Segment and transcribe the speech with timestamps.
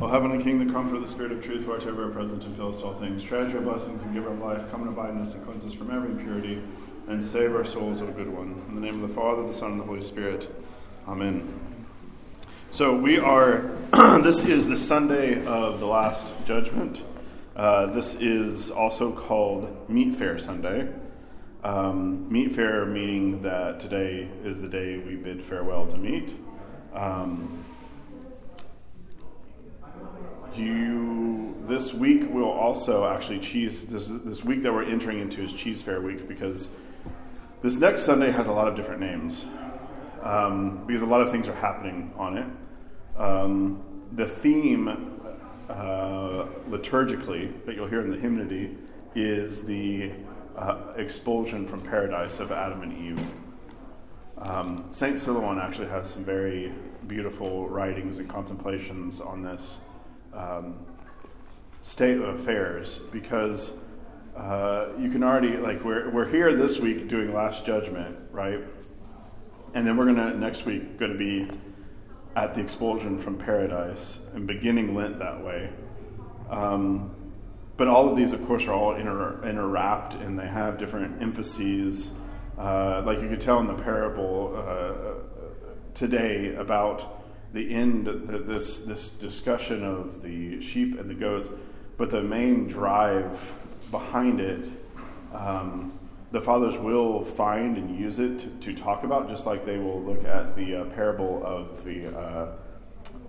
[0.00, 2.56] O Heavenly King, the Comforter of the Spirit of truth, who art ever present and
[2.56, 5.34] fillest all things, treasure our blessings and giver of life, come and abide in us
[5.34, 6.60] and cleanse us from every impurity,
[7.06, 8.60] and save our souls, O good one.
[8.68, 10.52] In the name of the Father, the Son, and the Holy Spirit.
[11.06, 11.54] Amen.
[12.72, 13.70] So we are,
[14.20, 17.00] this is the Sunday of the Last Judgment.
[17.54, 20.88] Uh, this is also called Meatfare Sunday.
[21.62, 26.34] Um, meatfare meaning that today is the day we bid farewell to meat.
[26.92, 27.64] Um,
[30.56, 35.52] you this week will also actually cheese this this week that we're entering into is
[35.52, 36.68] cheesefare week because
[37.62, 39.46] this next sunday has a lot of different names
[40.24, 42.46] um, because a lot of things are happening on it.
[43.16, 44.88] Um, the theme
[45.68, 48.76] uh, liturgically that you'll hear in the hymnody
[49.14, 50.10] is the
[50.56, 53.26] uh, expulsion from paradise of adam and eve.
[54.38, 56.72] Um, saint Silouan actually has some very
[57.06, 59.78] beautiful writings and contemplations on this
[60.34, 60.84] um,
[61.80, 63.72] state of affairs because
[64.36, 68.60] uh, you can already like we're we're here this week doing Last Judgment, right?
[69.74, 71.48] And then we're gonna next week going to be
[72.36, 75.70] at the expulsion from paradise and beginning Lent that way.
[76.50, 77.14] Um,
[77.76, 82.12] but all of these, of course, are all inter- interwrapped and they have different emphases.
[82.58, 87.13] Uh, like you could tell in the parable uh, today about
[87.54, 91.48] the end, the, this this discussion of the sheep and the goats,
[91.96, 93.54] but the main drive
[93.92, 94.66] behind it,
[95.32, 95.96] um,
[96.32, 100.02] the fathers will find and use it to, to, talk about, just like they will
[100.02, 102.52] look at the uh, parable of the uh,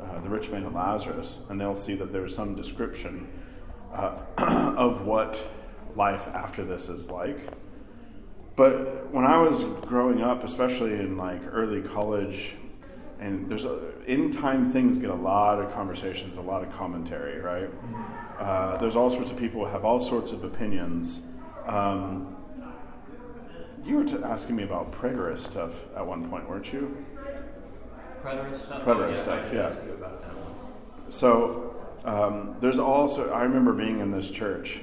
[0.01, 3.27] uh, the rich man and Lazarus, and they'll see that there's some description
[3.93, 4.19] uh,
[4.75, 5.43] of what
[5.95, 7.37] life after this is like.
[8.55, 12.55] But when I was growing up, especially in like early college
[13.19, 13.65] and there's
[14.07, 17.69] in time things get a lot of conversations, a lot of commentary, right?
[18.39, 21.21] Uh, there's all sorts of people who have all sorts of opinions.
[21.65, 22.35] Um,
[23.83, 27.05] you were t- asking me about preterist stuff at one point, weren't you?
[28.19, 28.83] Preterist stuff.
[28.83, 30.09] Preterist oh, yeah, stuff, yeah.
[31.09, 34.81] So um, there's also I remember being in this church,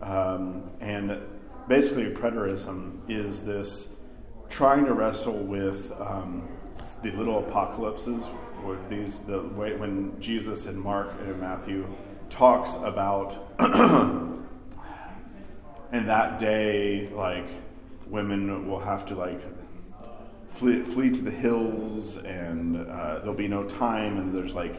[0.00, 1.20] um, and
[1.68, 3.88] basically preterism is this
[4.48, 6.48] trying to wrestle with um,
[7.04, 8.22] the little apocalypses,
[8.64, 11.86] were these the way when Jesus in Mark and Matthew
[12.30, 14.46] talks about in
[16.06, 17.46] that day, like
[18.06, 19.40] women will have to like
[20.48, 24.74] flee, flee to the hills, and uh, there'll be no time, and there's like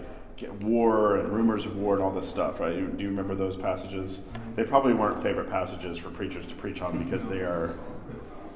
[0.62, 2.98] war and rumors of war and all this stuff, right?
[2.98, 4.22] Do you remember those passages?
[4.56, 7.76] They probably weren't favorite passages for preachers to preach on because they are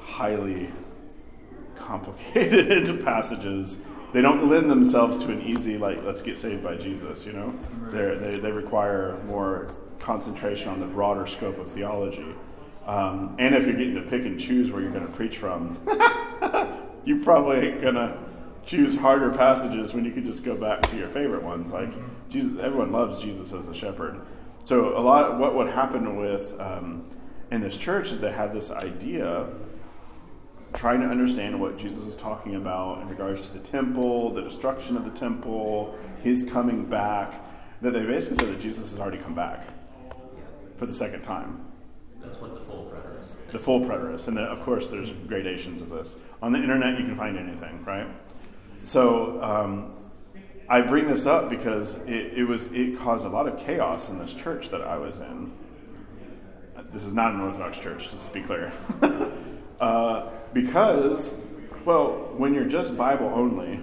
[0.01, 0.72] highly
[1.79, 3.78] complicated passages.
[4.12, 7.53] They don't lend themselves to an easy, like, let's get saved by Jesus, you know?
[7.79, 8.19] Right.
[8.19, 9.67] They, they require more
[10.00, 12.34] concentration on the broader scope of theology.
[12.88, 15.79] Um, and if you're getting to pick and choose where you're going to preach from,
[17.06, 18.18] you probably ain't going to
[18.66, 21.72] choose harder passages when you could just go back to your favorite ones.
[21.72, 21.91] Like,
[22.29, 24.22] Jesus, everyone loves Jesus as a shepherd.
[24.63, 27.07] So, a lot of what would happen with um,
[27.51, 29.47] in this church is they had this idea
[30.74, 34.96] trying to understand what Jesus is talking about in regards to the temple, the destruction
[34.96, 37.44] of the temple, his coming back,
[37.81, 39.68] that they basically said that Jesus has already come back
[40.78, 41.66] for the second time.
[42.22, 43.52] That's what the full preterist.
[43.52, 46.18] The full preterist, and then of course there's gradations of this.
[46.41, 48.07] On the internet, you can find anything, right?
[48.84, 49.94] So um,
[50.68, 54.19] I bring this up because it, it was it caused a lot of chaos in
[54.19, 55.51] this church that I was in.
[56.91, 58.72] This is not an Orthodox church, just to be clear.
[59.79, 61.34] uh, because,
[61.85, 63.79] well, when you're just Bible only,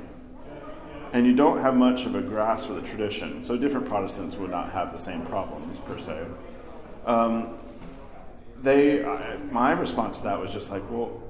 [1.13, 4.51] and you don't have much of a grasp of the tradition, so different Protestants would
[4.51, 6.27] not have the same problems per se.
[7.07, 7.59] Um,
[8.63, 11.23] they, I, my response to that was just like, well,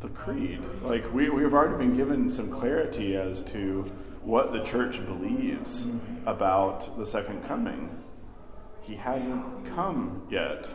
[0.00, 0.60] the creed.
[0.82, 3.82] Like we we've already been given some clarity as to
[4.22, 5.88] what the church believes
[6.26, 7.90] about the second coming.
[8.82, 10.68] He hasn't come yet.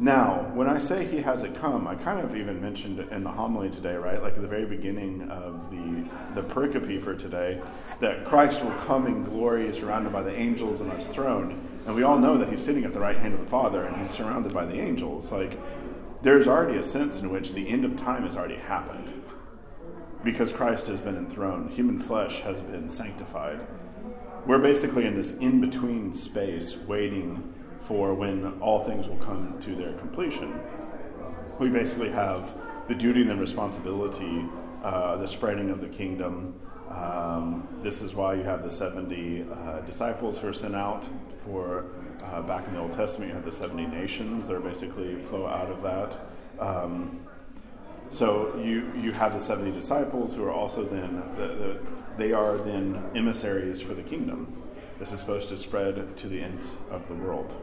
[0.00, 3.68] Now, when I say he hasn't come, I kind of even mentioned in the homily
[3.68, 4.22] today, right?
[4.22, 7.60] Like at the very beginning of the, the pericope for today,
[8.00, 11.60] that Christ will come in glory, surrounded by the angels on his throne.
[11.86, 13.94] And we all know that he's sitting at the right hand of the Father and
[13.98, 15.30] he's surrounded by the angels.
[15.32, 15.58] Like,
[16.22, 19.12] there's already a sense in which the end of time has already happened
[20.24, 23.60] because Christ has been enthroned, human flesh has been sanctified.
[24.46, 27.52] We're basically in this in between space waiting
[27.90, 30.60] for when all things will come to their completion.
[31.58, 32.54] We basically have
[32.86, 34.44] the duty and the responsibility,
[34.84, 36.54] uh, the spreading of the kingdom,
[36.90, 41.08] Um, this is why you have the 70 uh, disciples who are sent out
[41.44, 41.84] for,
[42.24, 45.46] uh, back in the Old Testament, you have the 70 nations that are basically flow
[45.46, 46.18] out of that.
[46.58, 47.20] Um,
[48.10, 51.80] so you, you have the 70 disciples who are also then, the, the,
[52.18, 54.52] they are then emissaries for the kingdom.
[54.98, 57.54] This is supposed to spread to the ends of the world.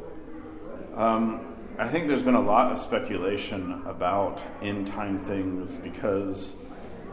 [0.97, 6.55] Um, I think there's been a lot of speculation about end time things because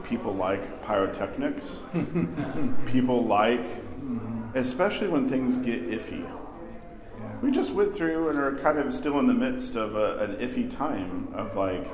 [0.04, 1.80] people like pyrotechnics.
[2.86, 3.66] people like,
[4.54, 6.26] especially when things get iffy.
[7.42, 10.36] We just went through and are kind of still in the midst of a, an
[10.36, 11.86] iffy time of like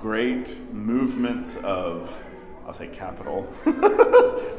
[0.00, 2.22] great movements of,
[2.66, 3.52] I'll say capital,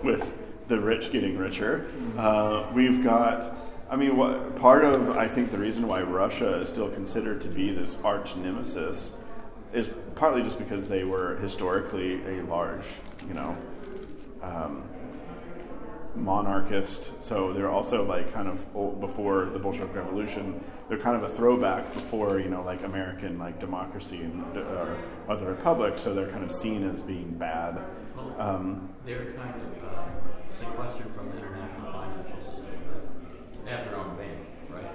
[0.03, 0.37] with
[0.67, 1.87] the rich getting richer.
[2.15, 3.55] Uh, we've got,
[3.89, 7.47] I mean, what part of I think the reason why Russia is still considered to
[7.47, 9.13] be this arch nemesis
[9.73, 12.85] is partly just because they were historically a large,
[13.27, 13.57] you know,
[14.43, 14.83] um,
[16.15, 17.11] monarchist.
[17.23, 20.63] So they're also like kind of old, before the Bolshevik Revolution.
[20.87, 24.85] They're kind of a throwback before you know like American like democracy and uh,
[25.27, 26.03] other republics.
[26.03, 27.79] So they're kind of seen as being bad.
[28.37, 30.03] Um, they're kind of uh,
[30.47, 32.58] sequestered from the international financial system.
[33.69, 34.39] Have their own bank,
[34.69, 34.85] right?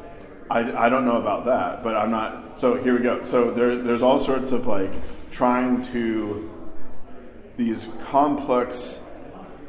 [0.51, 2.59] I, I don't know about that, but I'm not.
[2.61, 3.23] So here we go.
[3.25, 4.91] So there, there's all sorts of like
[5.31, 6.51] trying to
[7.57, 8.99] these complex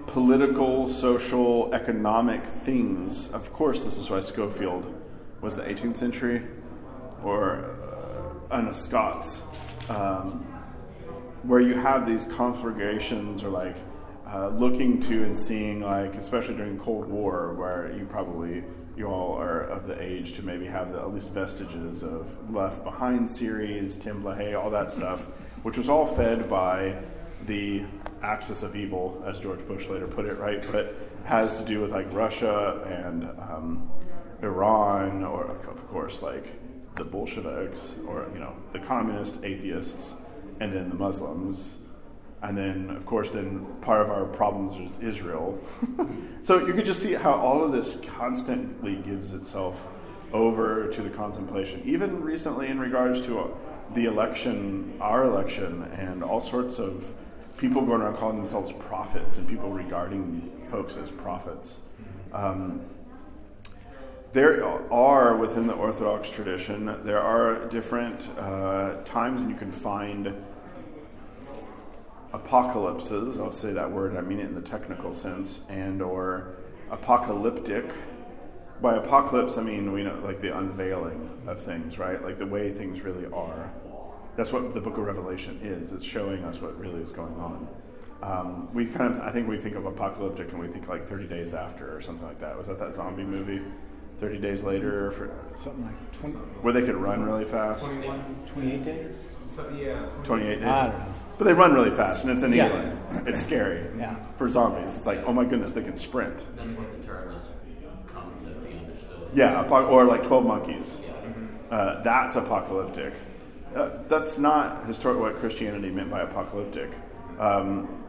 [0.08, 3.28] political, social, economic things.
[3.30, 4.92] Of course, this is why Scofield
[5.42, 6.42] was the 18th century,
[7.24, 7.76] or
[8.50, 9.44] uh, Scots,
[9.90, 10.46] um,
[11.44, 13.76] where you have these conflagrations or like
[14.28, 18.64] uh, looking to and seeing, like especially during Cold War, where you probably
[18.98, 22.84] you all are of the age to maybe have the, at least vestiges of Left
[22.84, 25.26] Behind series, Tim LaHaye, all that stuff,
[25.64, 26.96] which was all fed by
[27.46, 27.84] the
[28.24, 30.64] axis of evil, as George Bush later put it, right?
[30.72, 30.96] But
[31.26, 33.90] has to do with like Russia and um,
[34.42, 36.54] Iran, or of course like
[36.96, 40.14] the Bolsheviks, or you know the communist atheists,
[40.60, 41.76] and then the Muslims,
[42.42, 45.60] and then of course then part of our problems is Israel.
[46.44, 49.88] so you could just see how all of this constantly gives itself
[50.34, 51.82] over to the contemplation.
[51.86, 53.48] Even recently, in regards to uh,
[53.94, 57.14] the election, our election, and all sorts of
[57.58, 61.80] people going around calling themselves prophets and people regarding folks as prophets.
[62.34, 62.82] Um,
[64.34, 70.36] there are within the Orthodox tradition, there are different uh, times, and you can find
[72.36, 73.40] apocalypses.
[73.40, 74.16] I'll say that word.
[74.16, 76.58] I mean it in the technical sense, and or
[76.92, 77.92] apocalyptic.
[78.82, 82.22] By apocalypse, I mean we know like the unveiling of things, right?
[82.22, 83.72] Like the way things really are.
[84.36, 85.94] That's what the book of Revelation is.
[85.94, 87.68] It's showing us what really is going on.
[88.22, 91.28] Um, we kind of, I think we think of apocalyptic and we think like 30
[91.28, 92.58] days after or something like that.
[92.58, 93.62] Was that that zombie movie?
[94.18, 98.86] 30 days later for something like 20 where they could run really fast 21 28
[98.86, 102.44] days so, yeah 28 days i don't know but they run really fast and it's
[102.44, 102.66] in Yeah.
[102.66, 103.28] england.
[103.28, 103.86] It's scary.
[103.98, 104.16] Yeah.
[104.38, 106.46] for zombies it's like oh my goodness they can sprint.
[106.56, 107.48] That's what the term has
[108.08, 109.30] come to be understood.
[109.34, 111.02] yeah apo- or like 12 monkeys.
[111.06, 111.76] Yeah.
[111.78, 113.14] uh, that's apocalyptic.
[113.76, 116.90] Uh, that's not historic what christianity meant by apocalyptic.
[117.40, 118.02] Um,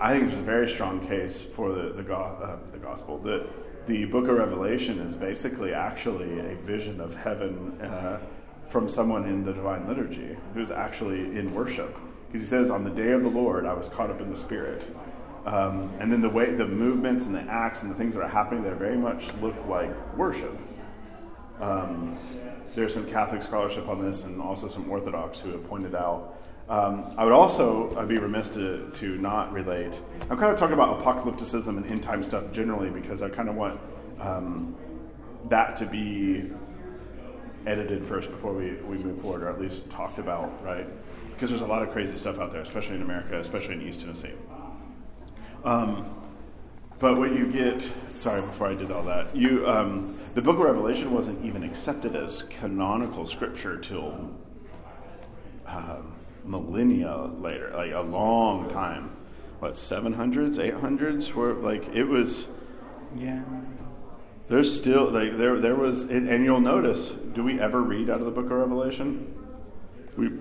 [0.00, 3.18] i think there's a very strong case for the, the, go- uh, the gospel.
[3.18, 3.46] The,
[3.86, 8.18] the book of revelation is basically actually a vision of heaven uh,
[8.68, 11.96] from someone in the divine liturgy who's actually in worship
[12.30, 14.36] because he says on the day of the lord i was caught up in the
[14.36, 14.86] spirit
[15.46, 18.28] um, and then the way the movements and the acts and the things that are
[18.28, 20.58] happening there very much look like worship
[21.60, 22.18] um,
[22.74, 26.36] there's some Catholic scholarship on this, and also some Orthodox who have pointed out.
[26.68, 30.00] Um, I would also I'd be remiss to, to not relate.
[30.30, 33.56] I'm kind of talking about apocalypticism and end time stuff generally because I kind of
[33.56, 33.80] want
[34.20, 34.76] um,
[35.48, 36.52] that to be
[37.66, 40.86] edited first before we, we move forward, or at least talked about, right?
[41.40, 44.00] Because there's a lot of crazy stuff out there, especially in America, especially in East
[44.00, 44.34] Tennessee.
[45.64, 46.14] Um,
[46.98, 50.66] but what you get, sorry, before I did all that, you um, the Book of
[50.66, 54.30] Revelation wasn't even accepted as canonical scripture till
[55.66, 56.12] um,
[56.44, 59.16] millennia later, like a long time.
[59.60, 61.34] What seven hundreds, eight hundreds?
[61.34, 62.48] Where like it was.
[63.16, 63.40] yeah
[64.50, 67.12] There's still like there there was, and you'll notice.
[67.32, 69.34] Do we ever read out of the Book of Revelation?
[70.18, 70.32] We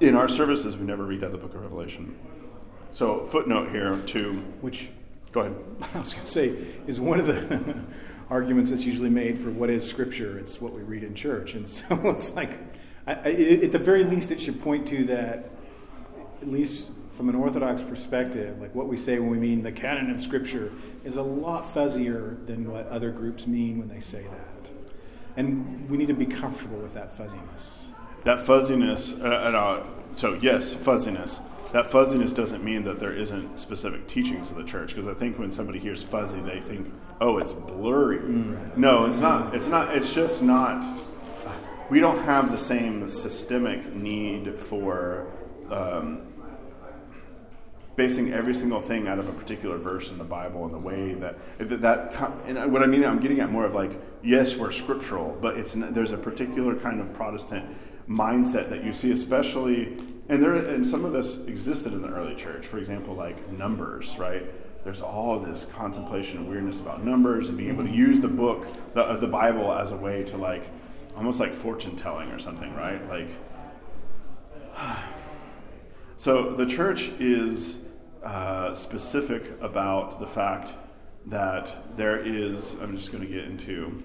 [0.00, 2.16] in our services we never read out the Book of Revelation.
[2.92, 4.90] So footnote here to which
[5.32, 5.56] go ahead.
[5.94, 7.76] i was going to say is one of the
[8.30, 11.68] arguments that's usually made for what is scripture it's what we read in church and
[11.68, 12.58] so it's like
[13.06, 13.30] I, I,
[13.64, 15.50] at the very least it should point to that
[16.40, 20.10] at least from an Orthodox perspective, like what we say when we mean the canon
[20.10, 20.72] of Scripture
[21.04, 24.70] is a lot fuzzier than what other groups mean when they say that.
[25.36, 27.88] And we need to be comfortable with that fuzziness.
[28.24, 31.40] That fuzziness, uh, uh, so yes, fuzziness.
[31.72, 35.38] That fuzziness doesn't mean that there isn't specific teachings of the church, because I think
[35.38, 38.18] when somebody hears fuzzy, they think, oh, it's blurry.
[38.18, 38.76] Mm.
[38.76, 39.54] No, it's not.
[39.54, 39.94] It's not.
[39.94, 40.84] It's just not.
[41.90, 45.26] We don't have the same systemic need for
[45.70, 46.22] um,
[47.96, 51.14] basing every single thing out of a particular verse in the Bible and the way
[51.14, 54.72] that that, that and what I mean I'm getting at more of like yes we're
[54.72, 57.64] scriptural but it's there's a particular kind of Protestant
[58.08, 59.96] mindset that you see especially
[60.28, 62.66] and there and some of this existed in the early church.
[62.66, 64.44] For example like numbers right?
[64.84, 68.66] There's all this contemplation and weirdness about numbers and being able to use the book
[68.94, 70.68] the, the Bible as a way to like
[71.16, 73.06] almost like fortune telling or something right?
[73.08, 73.28] Like
[76.16, 77.78] so the church is
[78.24, 80.74] uh, specific about the fact
[81.26, 83.98] that there is, I'm just going to get into,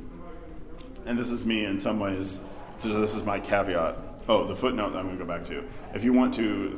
[1.06, 2.40] and this is me in some ways,
[2.80, 3.98] so this is my caveat.
[4.30, 5.66] Oh, the footnote I'm going to go back to.
[5.94, 6.78] If you want to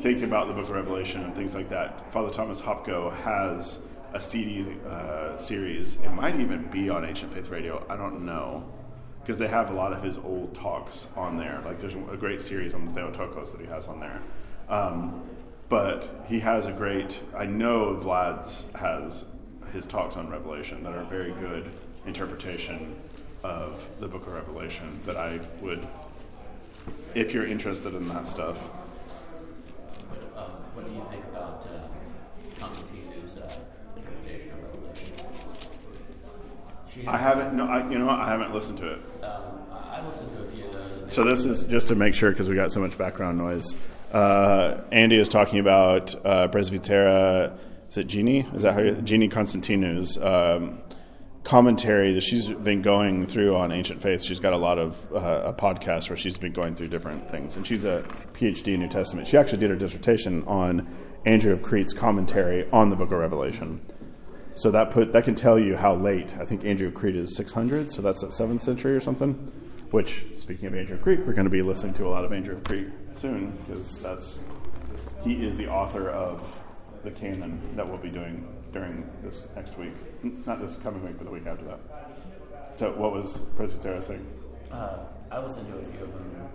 [0.00, 3.78] think about the book of Revelation and things like that, Father Thomas Hopko has
[4.12, 5.96] a CD uh, series.
[5.96, 7.84] It might even be on Ancient Faith Radio.
[7.88, 8.70] I don't know.
[9.20, 11.62] Because they have a lot of his old talks on there.
[11.64, 14.20] Like there's a great series on the Theotokos that he has on there.
[14.68, 15.22] Um,
[15.70, 17.18] but he has a great.
[17.34, 19.24] I know Vlad's has
[19.72, 21.70] his talks on Revelation that are very good
[22.04, 22.94] interpretation
[23.44, 25.00] of the Book of Revelation.
[25.04, 25.86] That I would,
[27.14, 28.56] if you're interested in that stuff.
[28.56, 33.54] What, um, what do you think about uh, Constantine's uh,
[33.96, 35.14] interpretation of Revelation?
[37.06, 37.54] I haven't.
[37.54, 38.18] No, I, you know, what?
[38.18, 39.00] I haven't listened to it.
[39.22, 41.12] Um, I listened to a few of those.
[41.12, 43.76] So this is just to make sure because we got so much background noise.
[44.12, 47.58] Uh, Andy is talking about uh, Presbytera.
[47.88, 48.46] Is it Jeannie?
[48.54, 50.80] Is that how you, Jeannie Constantinou's um,
[51.44, 54.22] commentary that she's been going through on ancient faith?
[54.22, 57.56] She's got a lot of uh, a podcast where she's been going through different things,
[57.56, 59.26] and she's a PhD in New Testament.
[59.26, 60.86] She actually did her dissertation on
[61.26, 63.80] Andrew of Crete's commentary on the Book of Revelation.
[64.56, 66.36] So that put that can tell you how late.
[66.38, 69.34] I think Andrew of Crete is 600, so that's the seventh century or something.
[69.90, 72.32] Which, speaking of Andrew of Crete, we're going to be listening to a lot of
[72.32, 74.40] Andrew of Crete soon because that's
[75.22, 76.60] he is the author of
[77.02, 79.94] the canon that we'll be doing during this next week,
[80.46, 81.78] not this coming week, but the week after that.
[82.76, 84.26] So, what was Presbytera saying?
[84.70, 84.98] Uh,
[85.30, 86.48] I listened to a few of them.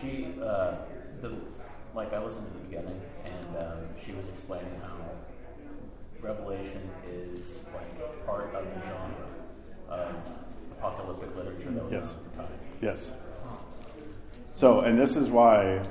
[0.00, 0.76] She, uh,
[1.20, 1.36] the
[1.94, 4.96] like, I listened to the beginning, and um, she was explaining how
[6.20, 9.28] Revelation is like part of the genre
[9.88, 10.30] of
[10.78, 12.14] apocalyptic literature that was yes.
[12.14, 12.52] at the time.
[12.80, 13.12] Yes.
[14.54, 15.82] So, and this is why,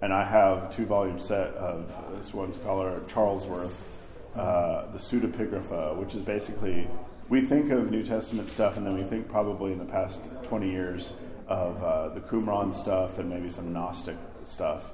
[0.00, 3.93] and I have two volume set of this one scholar Charlesworth,
[4.36, 6.88] uh, the Pseudepigrapha, which is basically
[7.28, 10.70] we think of New Testament stuff, and then we think probably in the past twenty
[10.70, 11.14] years
[11.48, 14.92] of uh, the Qumran stuff and maybe some Gnostic stuff.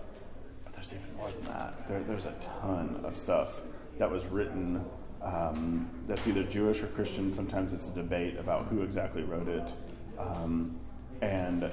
[0.65, 1.89] But there's even more than that.
[1.89, 3.61] There, there's a ton of stuff
[3.99, 4.85] that was written
[5.23, 7.33] um, that's either Jewish or Christian.
[7.33, 9.73] Sometimes it's a debate about who exactly wrote it.
[10.19, 10.77] Um,
[11.23, 11.71] and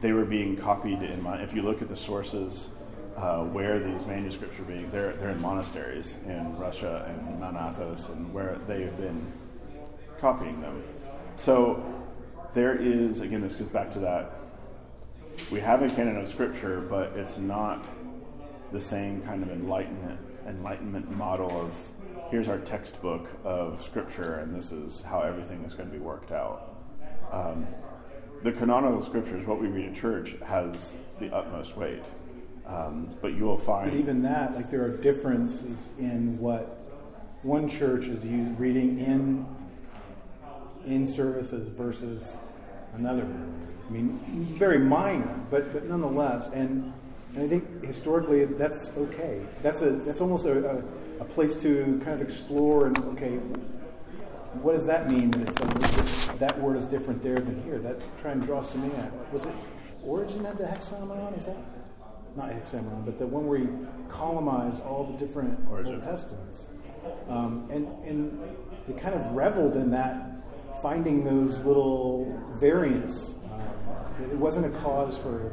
[0.00, 1.22] they were being copied in.
[1.22, 2.70] Mon- if you look at the sources
[3.16, 8.08] uh, where these manuscripts are being, they're, they're in monasteries in Russia and Mount Athos,
[8.08, 9.32] and where they have been
[10.20, 10.82] copying them.
[11.36, 11.84] So
[12.54, 14.32] there is, again, this goes back to that.
[15.50, 17.84] We have a canon of scripture, but it's not
[18.72, 21.72] the same kind of enlightenment enlightenment model of
[22.30, 26.32] here's our textbook of scripture, and this is how everything is going to be worked
[26.32, 26.74] out.
[27.32, 27.66] Um,
[28.42, 32.02] the canonical scriptures, what we read in church, has the utmost weight.
[32.66, 33.90] Um, but you will find.
[33.90, 36.80] But even that, like, there are differences in what
[37.42, 39.46] one church is used, reading in
[40.86, 42.38] in services versus
[42.94, 43.26] another.
[43.86, 44.18] I mean,
[44.56, 46.92] very minor, but but nonetheless, and,
[47.34, 49.44] and I think historically that's okay.
[49.62, 50.82] That's a that's almost a, a
[51.20, 53.36] a place to kind of explore and okay,
[54.62, 57.78] what does that mean that it's that word is different there than here?
[57.78, 59.12] That try and draw some in.
[59.32, 59.54] Was it
[60.04, 61.36] Origen of the hexameron?
[61.36, 61.56] Is that
[62.36, 63.68] not hexameron, but the one where he
[64.08, 65.58] columnized all the different.
[65.70, 66.68] Old Testaments,
[67.28, 70.30] um, and and they kind of reveled in that,
[70.82, 73.36] finding those little variants.
[73.52, 75.52] Um, it wasn't a cause for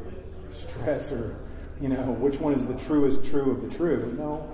[0.49, 1.37] stress or
[1.79, 4.13] you know which one is the truest true of the true.
[4.17, 4.49] No,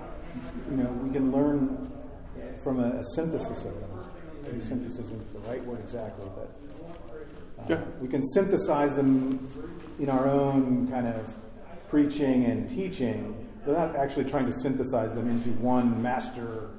[0.70, 1.90] you know, we can learn
[2.62, 3.90] from a, a synthesis of them.
[4.44, 6.50] Maybe synthesis isn't the right word exactly, but
[7.58, 7.80] uh, yeah.
[8.00, 9.48] we can synthesize them
[9.98, 11.34] in our own kind of
[11.88, 16.70] preaching and teaching without actually trying to synthesize them into one master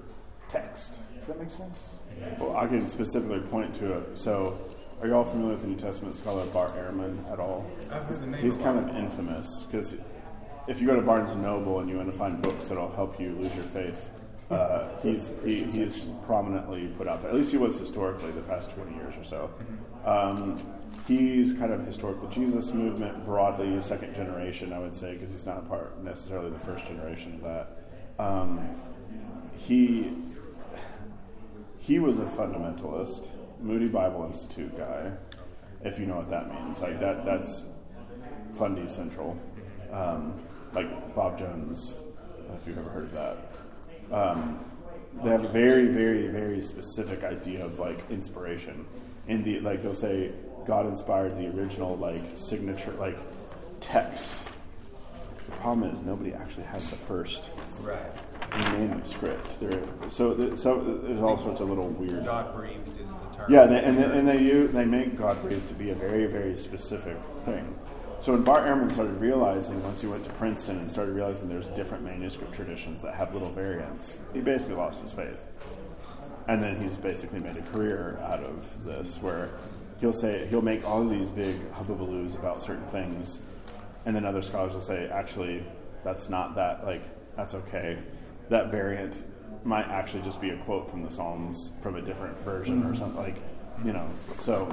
[0.47, 1.01] text.
[1.17, 1.97] Does that make sense?
[2.39, 4.17] Well, I can specifically point to it.
[4.17, 4.59] So,
[5.01, 7.65] are you all familiar with the New Testament scholar Bart Ehrman at all?
[7.91, 9.95] I've heard the name He's kind of infamous because
[10.67, 13.19] if you go to Barnes and Noble and you want to find books that'll help
[13.19, 14.09] you lose your faith,
[14.49, 17.31] uh, he's he, he's prominently put out there.
[17.31, 19.51] At least he was historically the past twenty years or so.
[20.05, 20.57] Um,
[21.09, 25.57] he's kind of historical Jesus movement broadly, second generation, I would say, because he's not
[25.57, 28.23] a part necessarily of the first generation of that.
[28.23, 28.75] Um,
[29.57, 30.15] he
[31.79, 35.11] he was a fundamentalist, Moody Bible Institute guy,
[35.83, 36.79] if you know what that means.
[36.79, 37.65] Like that that's
[38.53, 39.35] Fundy Central.
[39.91, 40.35] Um,
[40.73, 41.95] like Bob Jones,
[42.55, 43.37] if you've ever heard of that.
[44.11, 44.59] Um,
[45.23, 48.85] they have a very, very, very specific idea of like inspiration.
[49.27, 50.31] In the like they'll say
[50.69, 53.17] God inspired the original like signature like
[53.79, 54.43] text.
[55.47, 57.49] The problem is nobody actually has the first
[57.81, 57.97] Right.
[58.77, 59.59] manuscript.
[59.59, 62.23] There, so, so there's all sorts of little weird.
[62.23, 63.51] God breathed is the term.
[63.51, 66.27] Yeah, they, and they, and they use, they make God breathed to be a very
[66.27, 67.75] very specific thing.
[68.21, 71.69] So when Bart Ehrman started realizing once he went to Princeton and started realizing there's
[71.69, 75.43] different manuscript traditions that have little variants, he basically lost his faith.
[76.47, 79.51] And then he's basically made a career out of this, where
[79.99, 83.41] he'll say he'll make all these big hubbubaloos about certain things,
[84.05, 85.63] and then other scholars will say, actually,
[86.03, 87.03] that's not that like
[87.35, 87.97] that's okay.
[88.49, 89.23] That variant
[89.63, 93.21] might actually just be a quote from the Psalms from a different version or something
[93.21, 93.37] like,
[93.83, 94.07] you know.
[94.39, 94.69] So,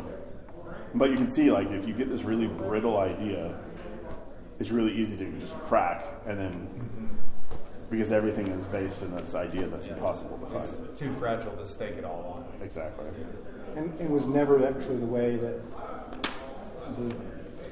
[0.95, 3.59] but you can see like if you get this really brittle idea,
[4.59, 7.19] it's really easy to just crack, and then
[7.91, 10.89] because everything is based in this idea that's impossible to find.
[10.91, 12.65] It's too fragile to stake it all on.
[12.65, 13.07] Exactly.
[13.77, 15.71] And it was never actually the way that
[16.97, 17.15] the,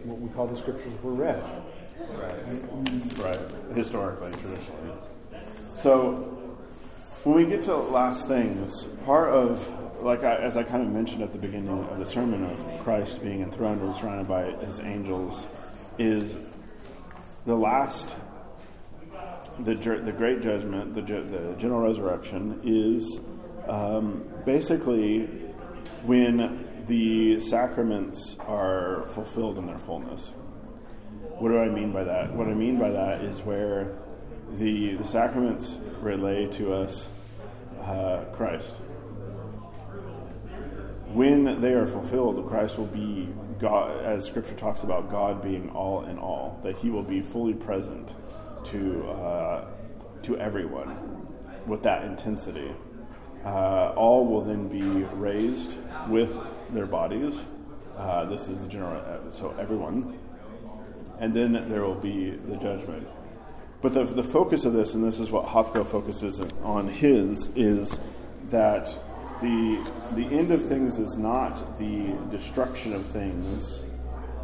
[0.04, 1.42] what we call the scriptures were read.
[2.12, 2.34] Right.
[3.24, 3.74] Right.
[3.74, 4.92] Historically, traditionally.
[5.76, 6.12] So
[7.24, 11.22] when we get to last things, part of like I, as I kind of mentioned
[11.22, 15.46] at the beginning of the sermon of Christ being enthroned or surrounded by his angels,
[15.96, 16.38] is
[17.46, 18.18] the last,
[19.58, 23.20] the the great judgment, the the general resurrection is
[23.66, 25.43] um, basically
[26.04, 30.34] when the sacraments are fulfilled in their fullness.
[31.38, 32.32] What do I mean by that?
[32.34, 33.96] What I mean by that is where
[34.52, 37.08] the, the sacraments relay to us
[37.80, 38.76] uh, Christ.
[41.12, 46.04] When they are fulfilled, Christ will be God, as Scripture talks about God being all
[46.04, 48.14] in all, that He will be fully present
[48.64, 49.64] to uh,
[50.22, 51.26] to everyone
[51.66, 52.72] with that intensity.
[53.44, 54.82] Uh, all will then be
[55.14, 55.78] raised
[56.08, 56.38] with
[56.70, 57.44] their bodies.
[57.96, 60.18] Uh, this is the general, uh, so everyone
[61.18, 63.06] and then there will be the judgment.
[63.82, 68.00] But the, the focus of this, and this is what Hopko focuses on his, is
[68.48, 68.86] that
[69.40, 73.82] the, the end of things is not the destruction of things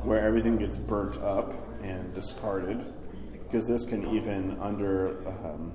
[0.02, 2.84] where everything gets burnt up and discarded,
[3.32, 5.72] because this can even under, um,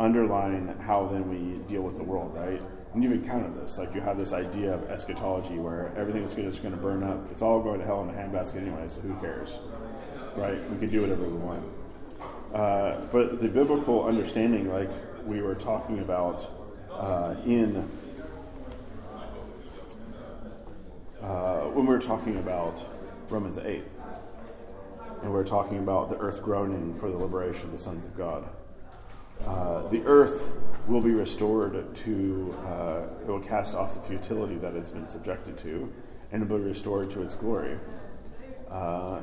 [0.00, 2.62] underline how then we deal with the world, right?
[2.94, 3.78] And you've encountered this.
[3.78, 7.30] Like you have this idea of eschatology where everything is just going to burn up.
[7.30, 9.58] It's all going to hell in a handbasket anyway, so who cares?
[10.36, 10.70] right?
[10.70, 11.64] We can do whatever we want.
[12.54, 14.90] Uh, but the biblical understanding, like
[15.24, 16.48] we were talking about
[16.92, 17.88] uh, in
[21.22, 22.82] uh, when we were talking about
[23.28, 23.84] Romans 8,
[25.22, 28.16] and we were talking about the earth groaning for the liberation of the sons of
[28.16, 28.48] God.
[29.46, 30.50] Uh, the earth
[30.86, 35.56] will be restored to, uh, it will cast off the futility that it's been subjected
[35.58, 35.92] to,
[36.32, 37.78] and it will be restored to its glory.
[38.70, 39.20] Uh,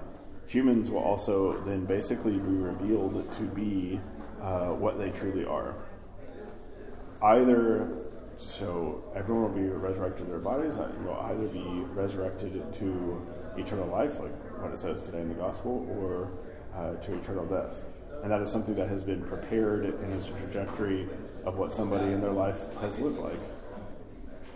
[0.47, 3.99] humans will also then basically be revealed to be
[4.41, 5.75] uh, what they truly are.
[7.21, 7.89] Either,
[8.37, 13.25] so everyone will be resurrected to their bodies, uh, you'll either be resurrected to
[13.57, 16.29] eternal life, like what it says today in the gospel, or
[17.01, 17.85] to eternal death.
[18.23, 21.07] And that is something that has been prepared in its trajectory
[21.45, 23.39] of what somebody in their life has lived like.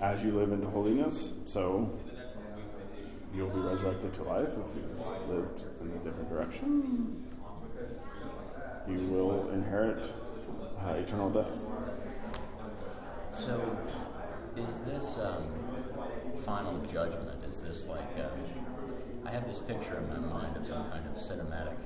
[0.02, 1.98] As you live into holiness, so
[3.34, 7.24] you'll be resurrected to life if you've lived in a different direction.
[8.90, 10.12] You will inherit
[10.84, 11.66] uh, eternal death.
[13.40, 13.78] So,
[14.58, 15.44] is this um,
[16.42, 17.44] final judgment?
[17.50, 21.16] Is this like um, I have this picture in my mind of some kind of
[21.22, 21.78] cinematic,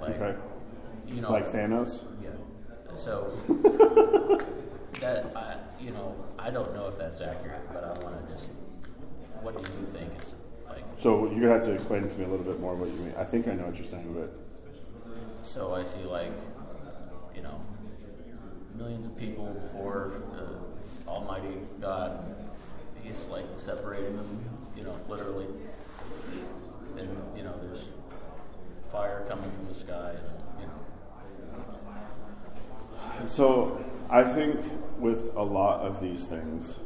[0.00, 0.36] like Okay.
[1.06, 2.04] You know, Like Thanos?
[2.22, 2.30] Yeah.
[2.96, 3.30] So
[5.00, 8.48] that I, you know, I don't know if that's accurate, but I want to just.
[9.42, 10.34] What do you think is
[10.66, 10.84] like?
[10.96, 13.14] So you're gonna have to explain to me a little bit more what you mean.
[13.18, 14.32] I think I know what you're saying, but
[15.42, 16.32] So I see like
[17.34, 17.60] you know,
[18.76, 22.24] millions of people before uh, Almighty God.
[23.02, 24.44] He's like separating them,
[24.76, 25.46] you know, literally.
[26.96, 27.90] And you know, there's
[28.88, 30.43] fire coming from the sky, and.
[33.28, 34.60] So I think
[34.98, 36.78] with a lot of these things,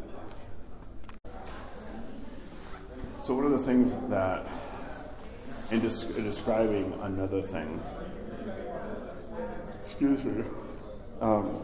[3.22, 4.46] so one of the things that,
[5.70, 7.81] in, des- in describing another thing,
[9.85, 10.44] excuse me,
[11.20, 11.62] um,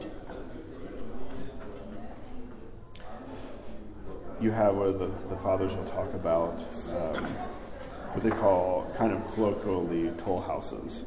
[4.41, 6.59] you have where the, the fathers will talk about
[6.91, 7.25] um,
[8.13, 11.05] what they call kind of colloquially toll houses.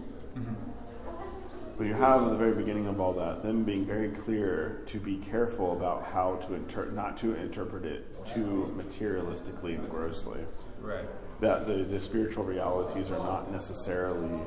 [1.78, 5.00] But you have at the very beginning of all that them being very clear to
[5.00, 10.40] be careful about how to inter- not to interpret it too materialistically and grossly.
[10.82, 11.06] Right.
[11.40, 14.42] That the, the spiritual realities are not necessarily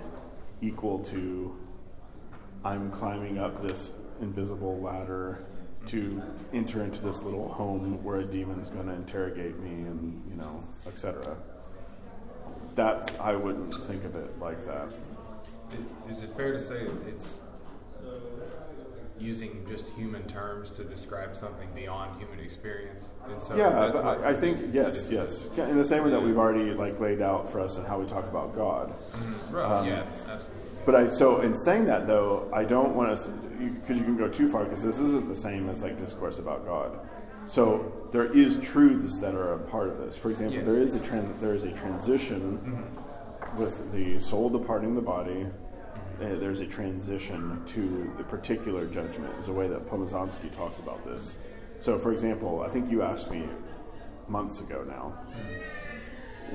[0.61, 1.57] equal to
[2.65, 5.45] I'm climbing up this invisible ladder
[5.87, 10.37] to enter into this little home where a demon's going to interrogate me and you
[10.37, 11.37] know etc.
[12.75, 14.93] That's I wouldn't think of it like that.
[16.11, 17.35] Is it fair to say that it's
[19.19, 23.07] using just human terms to describe something beyond human experience?
[23.29, 25.47] And so yeah, I, I think yes, yes.
[25.57, 28.07] In the same way that we've already like laid out for us and how we
[28.07, 28.93] talk about God.
[29.51, 29.65] Right.
[29.65, 30.07] Um, yeah.
[30.29, 30.61] Absolutely.
[30.87, 34.29] But I so in saying that though, I don't want us because you, can go
[34.29, 36.99] too far because this isn't the same as like discourse about God.
[37.47, 40.17] So there is truths that are a part of this.
[40.17, 40.67] For example, Yes.
[40.67, 42.87] there is a tran- there is a transition
[43.57, 45.47] with the soul departing the body.
[46.21, 49.35] Uh, there's a transition to the particular judgment.
[49.39, 51.39] Is a way that Pomazansky talks about this.
[51.79, 53.49] So, for example, I think you asked me
[54.29, 55.19] months ago now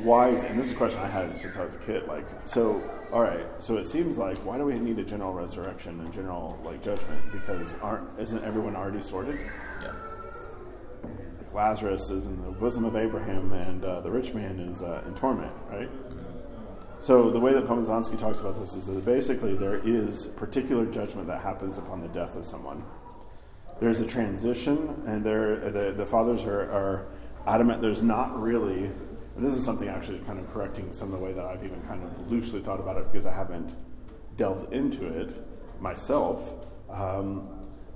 [0.03, 2.07] why is and this is a question I had since I was a kid.
[2.07, 5.99] Like, so, all right, so it seems like why do we need a general resurrection
[6.01, 7.21] and general like judgment?
[7.31, 9.39] Because aren't isn't everyone already sorted?
[9.81, 9.93] Yeah.
[11.53, 15.15] Lazarus is in the bosom of Abraham, and uh, the rich man is uh, in
[15.15, 15.89] torment, right?
[17.05, 21.27] So the way that Pomazansky talks about this is that basically there is particular judgment
[21.27, 22.83] that happens upon the death of someone.
[23.79, 27.05] There's a transition, and there the, the fathers are, are
[27.45, 27.83] adamant.
[27.83, 28.89] There's not really.
[29.37, 32.03] This is something actually kind of correcting some of the way that I've even kind
[32.03, 33.75] of loosely thought about it because I haven't
[34.35, 35.45] delved into it
[35.79, 36.55] myself.
[36.89, 37.49] Um,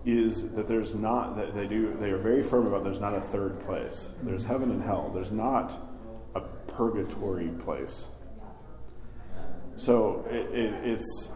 [0.06, 3.22] is that there's not that they do they are very firm about there's not a
[3.22, 4.12] third place.
[4.22, 5.10] There's heaven and hell.
[5.12, 5.76] There's not
[6.36, 8.06] a purgatory place.
[9.79, 11.31] So it, it, it's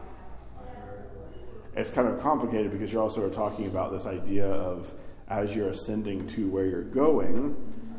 [1.76, 4.94] it's kind of complicated because you're also talking about this idea of
[5.30, 7.56] as you're ascending to where you're going,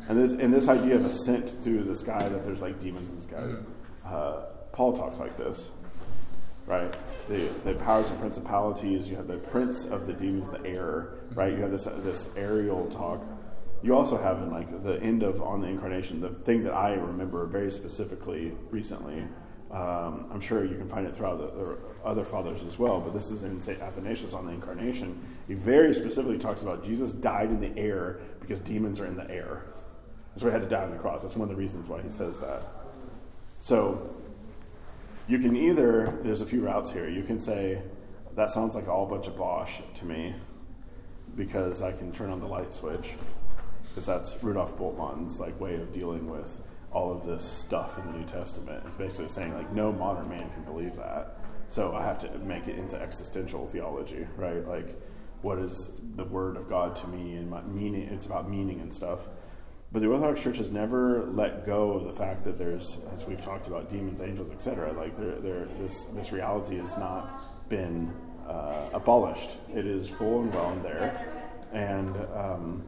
[0.07, 3.15] and this and this idea of ascent through the sky that there's like demons in
[3.15, 3.57] the skies.
[4.05, 5.71] Uh, Paul talks like this,
[6.67, 6.95] right?
[7.27, 9.09] The the powers and principalities.
[9.09, 11.51] You have the prince of the demons, the air, right?
[11.53, 13.25] You have this this aerial talk.
[13.81, 16.93] You also have in like the end of on the incarnation, the thing that I
[16.93, 19.27] remember very specifically recently.
[19.75, 23.11] Um, I'm sure you can find it throughout the, the other fathers as well, but
[23.11, 23.81] this is in St.
[23.81, 25.19] Athanasius on the incarnation.
[25.49, 29.29] He very specifically talks about Jesus died in the air because demons are in the
[29.29, 29.65] air.
[30.29, 31.23] That's why he had to die on the cross.
[31.23, 32.61] That's one of the reasons why he says that.
[33.59, 34.15] So
[35.27, 37.09] you can either, there's a few routes here.
[37.09, 37.81] You can say,
[38.35, 40.35] that sounds like all bunch of bosh to me
[41.35, 43.15] because I can turn on the light switch
[43.89, 46.61] because that's Rudolf Bultmann's like way of dealing with
[46.95, 48.81] all of this stuff in the New Testament.
[48.87, 51.37] It's basically saying like no modern man can believe that.
[51.67, 54.65] So I have to make it into existential theology, right?
[54.65, 54.97] Like
[55.41, 58.93] what is the word of God to me and my meaning it's about meaning and
[58.93, 59.27] stuff.
[59.91, 63.41] But the Orthodox Church has never let go of the fact that there's, as we've
[63.41, 64.93] talked about, demons, angels, etc.
[64.93, 68.13] Like there, there, this this reality has not been
[68.47, 69.57] uh, abolished.
[69.73, 71.25] It is full and well in there,
[71.71, 72.83] and um,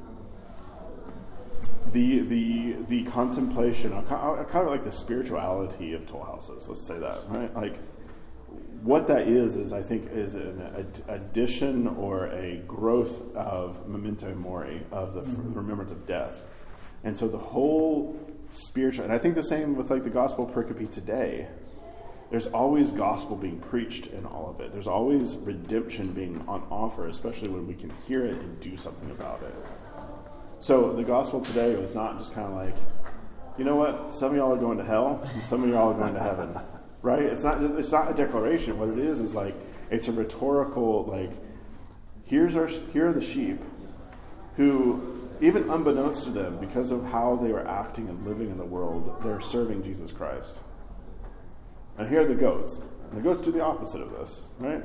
[1.92, 6.68] the the the contemplation, kind of- I kind of like the spirituality of toll houses.
[6.68, 7.54] Let's say that, right?
[7.56, 7.80] Like
[8.82, 14.34] what that is is I think is an ad- addition or a growth of memento
[14.36, 15.54] mori of the f- mm-hmm.
[15.54, 16.46] remembrance of death,
[17.04, 18.18] and so the whole
[18.50, 19.04] spiritual.
[19.06, 21.48] And I think the same with like the gospel pericope today.
[22.30, 24.74] There's always gospel being preached in all of it.
[24.74, 29.10] There's always redemption being on offer, especially when we can hear it and do something
[29.12, 29.56] about it.
[30.60, 32.76] So the gospel today was not just kind of like,
[33.58, 34.14] you know what?
[34.14, 36.60] Some of y'all are going to hell, and some of y'all are going to heaven,
[37.02, 37.24] right?
[37.24, 37.62] It's not.
[37.62, 38.78] It's not a declaration.
[38.78, 39.56] What it is is like
[39.90, 41.32] it's a rhetorical like,
[42.26, 43.60] here's our here are the sheep,
[44.56, 48.66] who even unbeknownst to them, because of how they were acting and living in the
[48.66, 50.58] world, they're serving Jesus Christ.
[51.98, 52.82] And here are the goats.
[53.10, 54.84] And the goats do the opposite of this, right?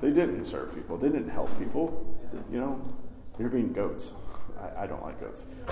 [0.00, 0.96] They didn't serve people.
[0.96, 2.16] They didn't help people.
[2.50, 2.94] You know,
[3.38, 4.12] they were being goats.
[4.60, 5.44] I, I don't like goats.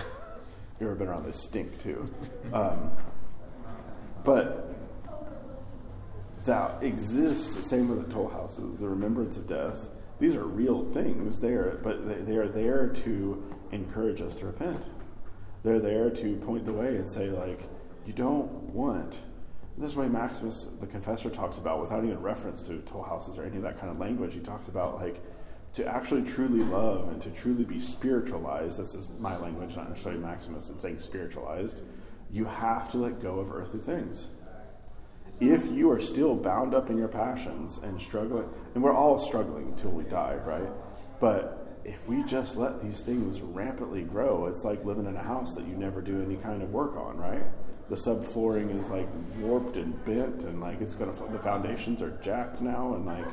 [0.81, 1.25] you ever been around?
[1.25, 2.09] They stink too.
[2.53, 2.91] Um,
[4.25, 4.75] but
[6.45, 7.55] that exists.
[7.55, 9.89] The same with the toll houses, the remembrance of death.
[10.19, 11.41] These are real things.
[11.41, 13.43] They are, but they, they are there to
[13.73, 14.83] encourage us to repent.
[15.63, 17.69] They're there to point the way and say, like,
[18.07, 19.19] you don't want.
[19.77, 23.45] This is why Maximus, the confessor, talks about, without even reference to toll houses or
[23.45, 25.21] any of that kind of language, he talks about, like,
[25.75, 28.79] to actually truly love and to truly be spiritualized.
[28.79, 30.71] This is my language, not necessarily Maximus.
[30.71, 31.83] It's saying spiritualized.
[32.31, 34.29] You have to let go of earthly things
[35.41, 39.69] if you are still bound up in your passions and struggling, and we're all struggling
[39.69, 40.69] until we die, right?
[41.21, 45.55] But if we just let these things rampantly grow, it's like living in a house
[45.55, 47.43] that you never do any kind of work on, right?
[47.91, 49.09] The subflooring is like
[49.39, 53.27] warped and bent, and like it's gonna, the foundations are jacked now, and like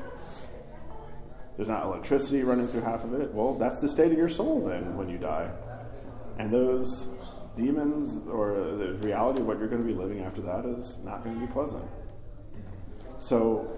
[1.55, 3.33] there's not electricity running through half of it.
[3.33, 5.49] Well, that's the state of your soul then when you die.
[6.39, 7.07] And those
[7.55, 11.23] demons or the reality of what you're going to be living after that is not
[11.23, 11.83] going to be pleasant.
[13.19, 13.77] So,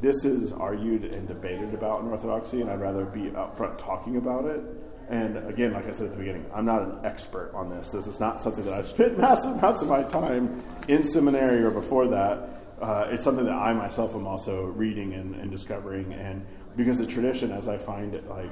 [0.00, 4.46] this is argued and debated about in Orthodoxy, and I'd rather be upfront talking about
[4.46, 4.62] it.
[5.08, 7.90] And again, like I said at the beginning, I'm not an expert on this.
[7.90, 11.70] This is not something that I've spent massive amounts of my time in seminary or
[11.70, 12.59] before that.
[12.80, 16.12] Uh, it's something that I myself am also reading and, and discovering.
[16.14, 18.50] And because the tradition, as I find it, like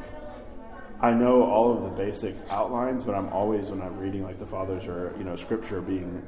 [1.01, 4.47] I know all of the basic outlines, but I'm always when I'm reading like the
[4.47, 6.27] fathers or you know scripture, being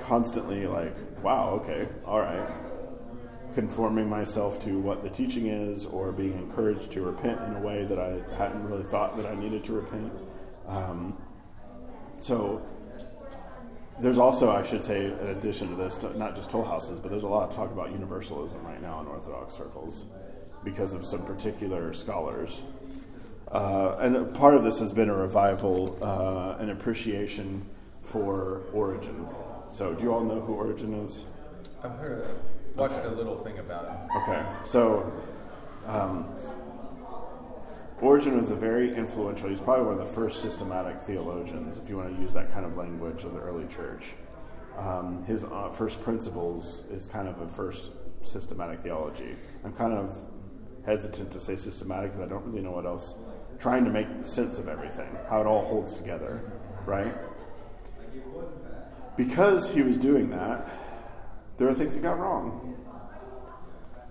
[0.00, 2.46] constantly like, wow, okay, all right,
[3.54, 7.84] conforming myself to what the teaching is, or being encouraged to repent in a way
[7.84, 10.12] that I hadn't really thought that I needed to repent.
[10.68, 11.16] Um,
[12.20, 12.62] so
[14.00, 17.22] there's also, I should say, in addition to this, not just toll houses, but there's
[17.22, 20.04] a lot of talk about universalism right now in Orthodox circles
[20.64, 22.62] because of some particular scholars
[23.54, 27.64] uh, and part of this has been a revival, uh, an appreciation
[28.02, 29.28] for Origen.
[29.70, 31.24] So, do you all know who Origen is?
[31.82, 33.06] I've heard of, watched okay.
[33.06, 34.16] a little thing about it.
[34.22, 35.12] Okay, so
[35.86, 36.28] um,
[38.00, 39.48] Origen was a very influential.
[39.48, 42.66] He's probably one of the first systematic theologians, if you want to use that kind
[42.66, 44.12] of language of the early church.
[44.76, 47.90] Um, his uh, first principles is kind of a first
[48.22, 49.36] systematic theology.
[49.64, 50.20] I'm kind of
[50.84, 53.14] hesitant to say systematic, but I don't really know what else
[53.58, 56.42] trying to make sense of everything, how it all holds together,
[56.86, 57.14] right?
[59.16, 60.68] Because he was doing that,
[61.56, 62.76] there are things he got wrong.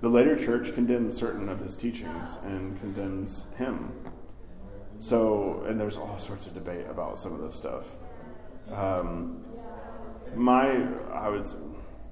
[0.04, 3.94] The later church condemns certain of his teachings and condemns him.
[5.00, 7.86] So, and there's all sorts of debate about some of this stuff.
[8.70, 9.46] Um,
[10.36, 11.48] my, I would,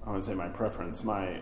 [0.08, 1.42] I would say my preference, my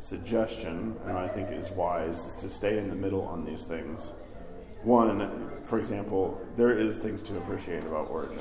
[0.00, 4.12] suggestion, and I think is wise, is to stay in the middle on these things
[4.84, 8.38] one, for example, there is things to appreciate about Origen.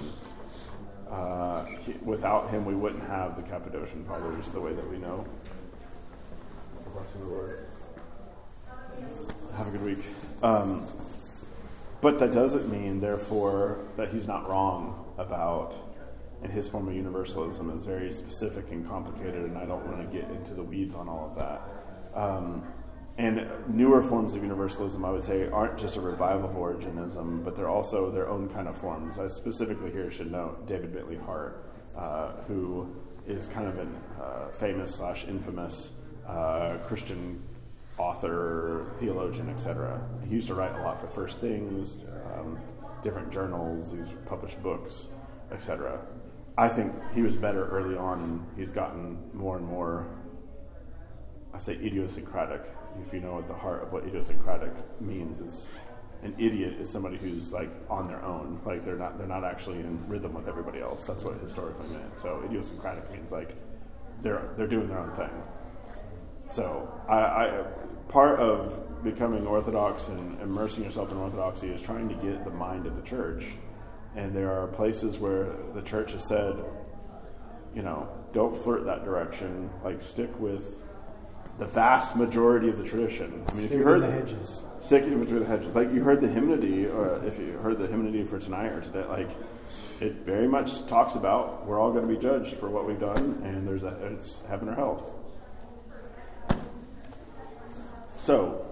[1.10, 5.26] Uh, he, without him, we wouldn't have the Cappadocian Fathers the way that we know.
[9.58, 10.06] Have a good week.
[10.42, 10.86] Um,
[12.02, 15.76] but that doesn't mean, therefore, that he's not wrong about,
[16.42, 20.18] and his form of universalism is very specific and complicated, and I don't want to
[20.18, 22.20] get into the weeds on all of that.
[22.20, 22.68] Um,
[23.18, 27.56] and newer forms of universalism, I would say, aren't just a revival of Origenism, but
[27.56, 29.20] they're also their own kind of forms.
[29.20, 31.64] I specifically here should note David Bentley Hart,
[31.96, 32.94] uh, who
[33.28, 35.92] is kind of a uh, famous slash infamous
[36.28, 37.42] uh, Christian
[37.98, 40.02] author, theologian, etc.
[40.28, 41.98] He used to write a lot for First Things,
[42.34, 42.60] um,
[43.04, 43.92] different journals.
[43.92, 45.08] He's published books,
[45.52, 46.00] etc.
[46.58, 50.08] I think he was better early on, and he's gotten more and more.
[51.54, 52.64] I say idiosyncratic
[53.02, 55.70] if you know at the heart of what idiosyncratic means, it's
[56.22, 59.80] an idiot is somebody who's like on their own, like they're not they're not actually
[59.80, 61.06] in rhythm with everybody else.
[61.06, 62.18] That's what it historically meant.
[62.18, 63.56] So idiosyncratic means like
[64.22, 65.32] they're they're doing their own thing.
[66.54, 67.66] So I, I
[68.10, 72.86] part of becoming orthodox and immersing yourself in orthodoxy is trying to get the mind
[72.86, 73.54] of the church.
[74.16, 76.64] And there are places where the church has said,
[77.74, 79.72] you know, don't flirt that direction.
[79.84, 80.84] Like stick with
[81.58, 83.46] the vast majority of the tradition.
[83.48, 86.22] I mean, Stay if you heard the hedges, stick between the hedges, like you heard
[86.22, 89.32] the hymnody, or if you heard the hymnody for tonight or today, like
[90.00, 93.42] it very much talks about we're all going to be judged for what we've done,
[93.44, 95.23] and there's a it's heaven or hell.
[98.24, 98.66] So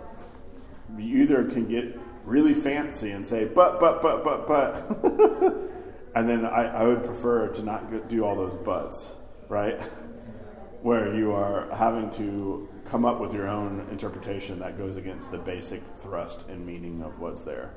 [0.97, 5.01] you either can get really fancy and say but but but but but,
[6.15, 9.11] and then I, I would prefer to not do all those buts,
[9.49, 9.77] right?
[10.81, 15.37] Where you are having to come up with your own interpretation that goes against the
[15.37, 17.73] basic thrust and meaning of what's there.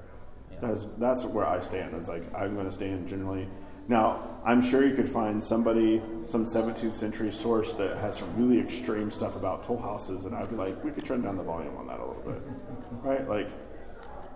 [0.53, 0.59] Yeah.
[0.63, 1.97] That's that's where I stand.
[1.97, 3.49] It's like I'm going to stand generally.
[3.87, 8.61] Now, I'm sure you could find somebody, some 17th century source that has some really
[8.61, 11.77] extreme stuff about toll houses, and I'd be like, we could turn down the volume
[11.77, 12.43] on that a little bit,
[13.03, 13.29] right?
[13.29, 13.51] Like,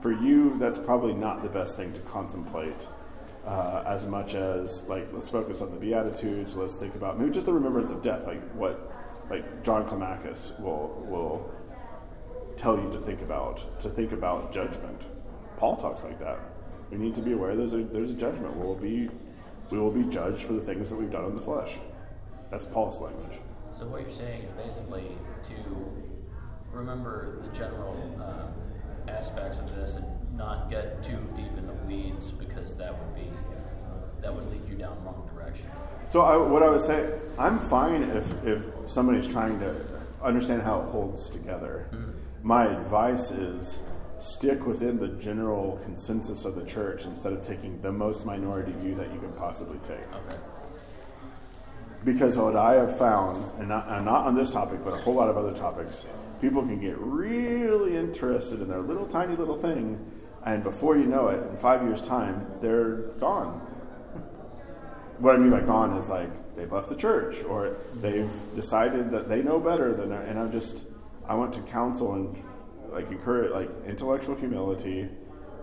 [0.00, 2.86] for you, that's probably not the best thing to contemplate.
[3.46, 7.46] Uh, as much as like let's focus on the beatitudes let's think about maybe just
[7.46, 8.92] the remembrance of death like what
[9.30, 11.50] like john climacus will will
[12.58, 15.02] tell you to think about to think about judgment
[15.56, 16.38] paul talks like that
[16.90, 19.08] we need to be aware there's a there's a judgment we will be
[19.70, 21.78] we will be judged for the things that we've done in the flesh
[22.50, 23.38] that's paul's language
[23.76, 25.16] So what you're saying is basically
[25.48, 25.54] to
[26.72, 32.32] remember the general um, aspects of this and not get too deep in the weeds
[32.32, 33.30] because that would be
[34.20, 35.70] that would lead you down wrong directions.
[36.08, 39.74] So I, what I would say, I'm fine if, if somebody's trying to
[40.22, 41.88] understand how it holds together.
[42.42, 43.78] My advice is
[44.18, 48.94] stick within the general consensus of the church instead of taking the most minority view
[48.96, 50.12] that you can possibly take.
[50.12, 50.36] Okay.
[52.04, 55.14] Because what I have found, and not, and not on this topic, but a whole
[55.14, 56.06] lot of other topics,
[56.40, 59.98] people can get really interested in their little tiny little thing,
[60.44, 63.60] and before you know it, in five years' time, they're gone.
[65.18, 69.28] What I mean by gone is like they've left the church, or they've decided that
[69.28, 70.86] they know better than, and I'm just,
[71.26, 72.40] I want to counsel and
[72.90, 75.08] like encourage like intellectual humility,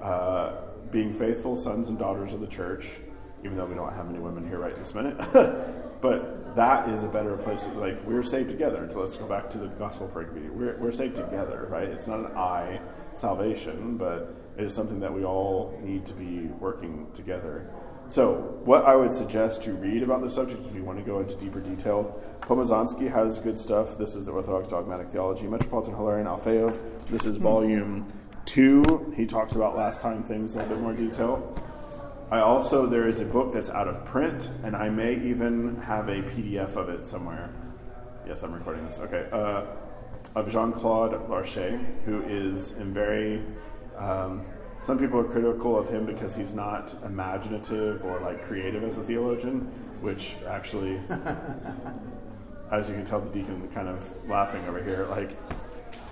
[0.01, 0.57] uh,
[0.91, 2.91] being faithful sons and daughters of the church,
[3.43, 5.17] even though we don't have any women here right this minute.
[6.01, 7.67] but that is a better place.
[7.75, 8.87] Like we're saved together.
[8.91, 10.29] So let's go back to the gospel prayer.
[10.33, 11.89] We're, we're saved together, right?
[11.89, 12.79] It's not an I
[13.15, 17.69] salvation, but it is something that we all need to be working together.
[18.09, 21.19] So, what I would suggest to read about the subject, if you want to go
[21.19, 23.97] into deeper detail, Pomazansky has good stuff.
[23.97, 25.47] This is the Orthodox Dogmatic Theology.
[25.47, 26.79] Metropolitan Hilarion Alfeyev.
[27.07, 28.07] This is volume
[28.45, 29.11] two.
[29.17, 31.55] He talks about last time things in a bit more detail.
[32.29, 36.07] I also there is a book that's out of print, and I may even have
[36.07, 37.51] a PDF of it somewhere.
[38.27, 38.99] Yes, I'm recording this.
[38.99, 39.65] Okay, uh,
[40.35, 43.43] of Jean Claude Larchet, who is in very.
[43.97, 44.45] Um,
[44.85, 49.01] some people are critical of him because he's not imaginative or like creative as a
[49.01, 49.61] theologian,
[49.99, 51.01] which actually,
[52.71, 55.07] as you can tell, the deacon kind of laughing over here.
[55.09, 55.35] Like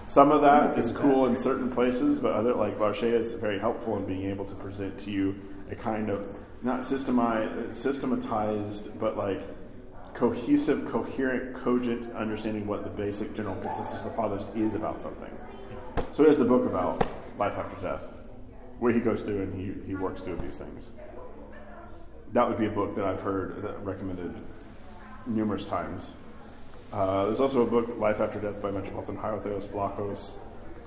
[0.05, 3.95] some of that is cool in certain places, but other like Larchet is very helpful
[3.97, 6.25] in being able to present to you a kind of
[6.63, 9.41] not systematized, but like
[10.15, 15.29] cohesive, coherent, cogent understanding what the basic general consensus of the fathers is about something.
[16.11, 17.05] So he the book about
[17.37, 18.07] life after death,
[18.79, 20.89] where he goes through and he, he works through these things.
[22.33, 24.33] That would be a book that I've heard that recommended
[25.25, 26.13] numerous times.
[26.91, 30.33] Uh, there's also a book, Life After Death by Metropolitan Hierotheos Vlachos.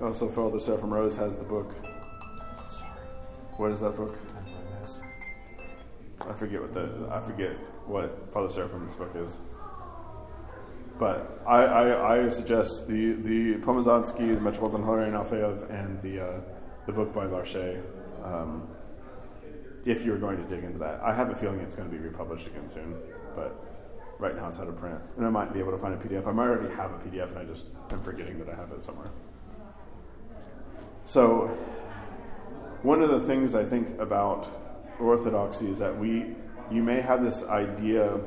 [0.01, 1.71] Also, Phil the Seraphim Rose has the book.
[3.57, 4.17] What is that book?
[6.29, 7.51] I forget what the I forget
[7.85, 9.39] what Father Seraphim's book is.
[10.99, 16.39] But I, I, I suggest the the Pomazansky, the Metropolitan Hilarion Alfeyev, and the uh,
[16.87, 17.83] the book by Larchet.
[18.23, 18.67] Um,
[19.85, 22.01] if you're going to dig into that, I have a feeling it's going to be
[22.01, 22.95] republished again soon,
[23.35, 23.63] but
[24.19, 26.25] right now it's out of print, and I might be able to find a PDF.
[26.25, 28.83] I might already have a PDF, and I just am forgetting that I have it
[28.83, 29.09] somewhere.
[31.05, 31.47] So,
[32.83, 34.49] one of the things I think about
[34.99, 36.35] orthodoxy is that we,
[36.71, 38.19] you may have this idea.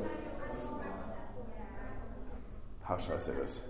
[2.83, 3.61] How should I say this?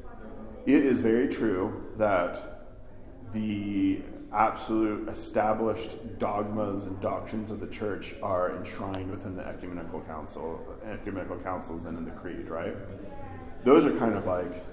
[0.66, 2.68] It is very true that
[3.32, 4.02] the
[4.34, 11.38] absolute established dogmas and doctrines of the church are enshrined within the ecumenical council, ecumenical
[11.38, 12.50] councils, and in the creed.
[12.50, 12.76] Right?
[13.64, 14.66] Those are kind of like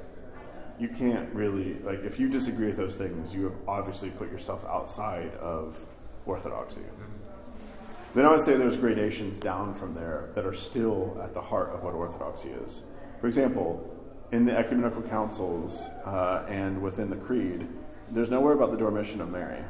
[0.79, 4.64] you can't really like if you disagree with those things, you have obviously put yourself
[4.64, 5.85] outside of
[6.25, 6.83] orthodoxy.
[8.14, 11.71] Then I would say there's gradations down from there that are still at the heart
[11.71, 12.83] of what orthodoxy is.
[13.21, 13.94] For example,
[14.33, 17.69] in the ecumenical councils uh, and within the creed,
[18.11, 19.63] there's nowhere about the dormition of Mary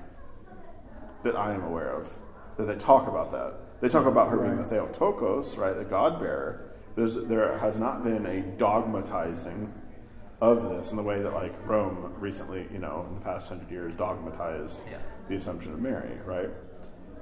[1.22, 2.12] that I am aware of
[2.56, 3.54] that they talk about that.
[3.80, 6.72] They talk about her being the Theotokos, right, the God bearer.
[6.96, 9.70] There's, there has not been a dogmatizing
[10.40, 13.70] of this in the way that like Rome recently, you know, in the past hundred
[13.70, 14.98] years, dogmatized Yeah.
[15.28, 16.50] the Assumption of Mary, right?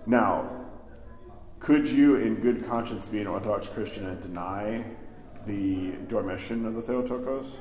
[0.07, 0.49] Now,
[1.61, 4.85] could you, in good conscience, be an Orthodox Christian and deny
[5.47, 7.59] the dormition of the Theotokos?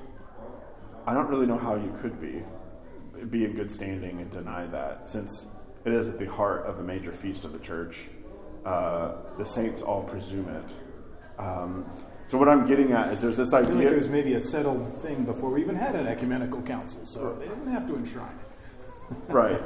[1.07, 2.43] I don't really know how you could be,
[3.29, 5.45] be in good standing and deny that, since
[5.85, 8.07] it is at the heart of a major feast of the church.
[8.65, 10.73] Uh, the saints all presume it.
[11.39, 11.85] Um,
[12.27, 13.91] So what I'm getting at is there's this I feel like idea.
[13.93, 17.47] it was maybe a settled thing before we even had an ecumenical council, so they
[17.47, 19.15] didn't have to enshrine it.
[19.29, 19.61] Right.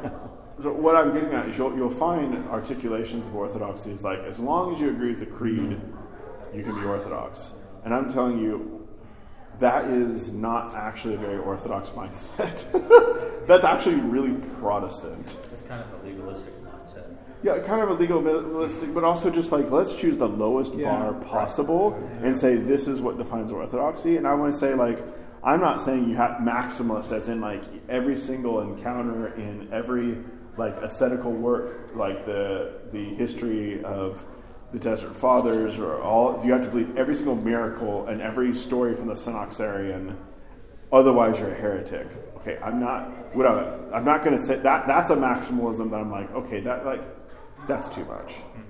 [0.62, 4.39] So what I'm getting at is you'll, you'll find articulations of orthodoxy is like as
[4.41, 5.80] long as you agree with the creed,
[6.54, 7.52] you can be orthodox.
[7.86, 8.79] And I'm telling you,
[9.60, 12.66] that is not actually a very orthodox mindset.
[13.47, 15.38] That's actually really Protestant.
[15.51, 17.16] It's kind of a legalistic mindset.
[17.43, 20.91] Yeah, kind of a legalistic, but also just like let's choose the lowest Yeah.
[20.91, 21.93] bar possible
[22.24, 24.18] and say this is what defines orthodoxy.
[24.18, 25.01] And I want to say like
[25.43, 30.18] I'm not saying you have maximalist as in like every single encounter in every
[30.57, 34.26] like ascetical work, like the the history of
[34.72, 38.96] the Desert Fathers, or all you have to believe every single miracle and every story
[38.96, 40.16] from the Synaxarion.
[40.92, 42.08] Otherwise, you're a heretic.
[42.38, 43.36] Okay, I'm not.
[43.36, 44.88] What I, I'm not going to say that.
[44.88, 46.32] That's a maximalism that I'm like.
[46.34, 47.04] Okay, that like
[47.68, 48.34] that's too much.
[48.34, 48.62] Mm-hmm.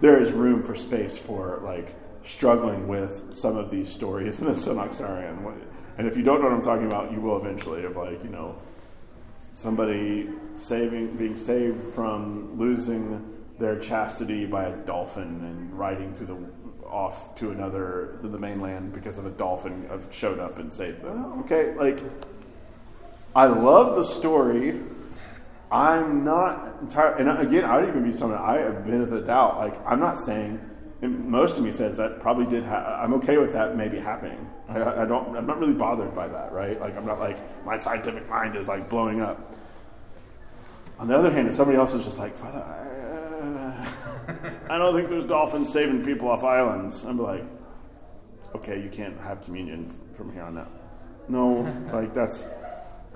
[0.00, 4.52] There is room for space for like struggling with some of these stories in the
[4.52, 5.60] Synaxarion.
[5.96, 7.84] And if you don't know what I'm talking about, you will eventually.
[7.84, 8.56] Of like you know,
[9.54, 16.36] somebody saving, being saved from losing their chastity by a dolphin and riding through the
[16.88, 21.02] off to another to the mainland because of a dolphin have showed up and saved
[21.02, 21.24] them.
[21.26, 22.02] Oh, okay, like
[23.34, 24.80] I love the story.
[25.70, 29.20] I'm not entirely, and again, I would even be someone I have been of the
[29.20, 29.58] doubt.
[29.58, 30.60] Like I'm not saying.
[31.00, 32.64] Most of me says that probably did.
[32.64, 34.50] Ha- I'm okay with that maybe happening.
[34.68, 35.36] I, I don't.
[35.36, 36.80] I'm not really bothered by that, right?
[36.80, 39.54] Like I'm not like my scientific mind is like blowing up.
[40.98, 42.87] On the other hand, if somebody else is just like, Father, I,
[44.28, 47.04] I don't think there's dolphins saving people off islands.
[47.04, 47.44] I'm like,
[48.54, 50.70] okay, you can't have communion from here on out.
[51.28, 51.60] No,
[51.92, 52.46] like that's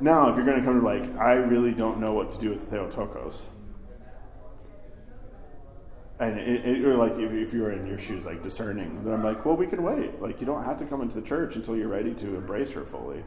[0.00, 0.30] now.
[0.30, 2.60] If you're going to come to like, I really don't know what to do with
[2.64, 3.44] the Theotokos.
[6.18, 9.12] And it, it, or like if, if you were in your shoes, like discerning, then
[9.12, 10.20] I'm like, well, we can wait.
[10.22, 12.84] Like you don't have to come into the church until you're ready to embrace her
[12.84, 13.24] fully.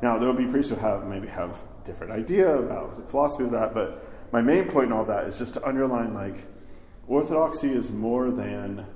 [0.00, 3.50] Now there will be priests who have maybe have different idea about the philosophy of
[3.50, 6.44] that, but my main point in all that is just to underline like
[7.08, 8.86] orthodoxy is more than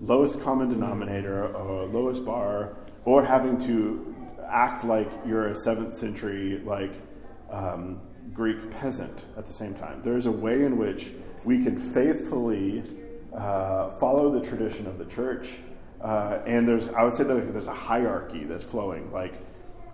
[0.00, 4.14] lowest common denominator or lowest bar or having to
[4.48, 6.92] act like you're a seventh century like
[7.50, 8.00] um,
[8.32, 10.02] Greek peasant at the same time.
[10.02, 11.12] There's a way in which
[11.44, 12.82] we can faithfully
[13.34, 15.58] uh, follow the tradition of the church,
[16.02, 19.34] uh, and there's I would say that there's a hierarchy that's flowing like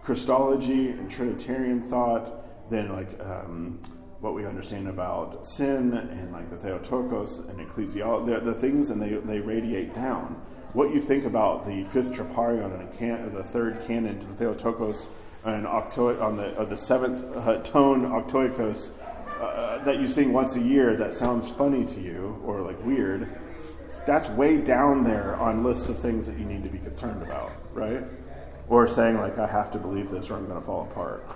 [0.02, 3.80] Christology and Trinitarian thought, then like um,
[4.20, 9.10] what we understand about sin and like the Theotokos and ecclesiology, the, things and they,
[9.10, 10.40] they radiate down.
[10.72, 14.34] What you think about the fifth Troparion and the, can, the third canon to the
[14.34, 15.08] Theotokos
[15.44, 18.92] and octo, on the, uh, the seventh uh, tone Octoechos
[19.40, 23.38] uh, that you sing once a year that sounds funny to you or like weird,
[24.06, 27.52] that's way down there on lists of things that you need to be concerned about,
[27.72, 28.02] right?
[28.68, 31.28] Or saying like I have to believe this or I'm going to fall apart,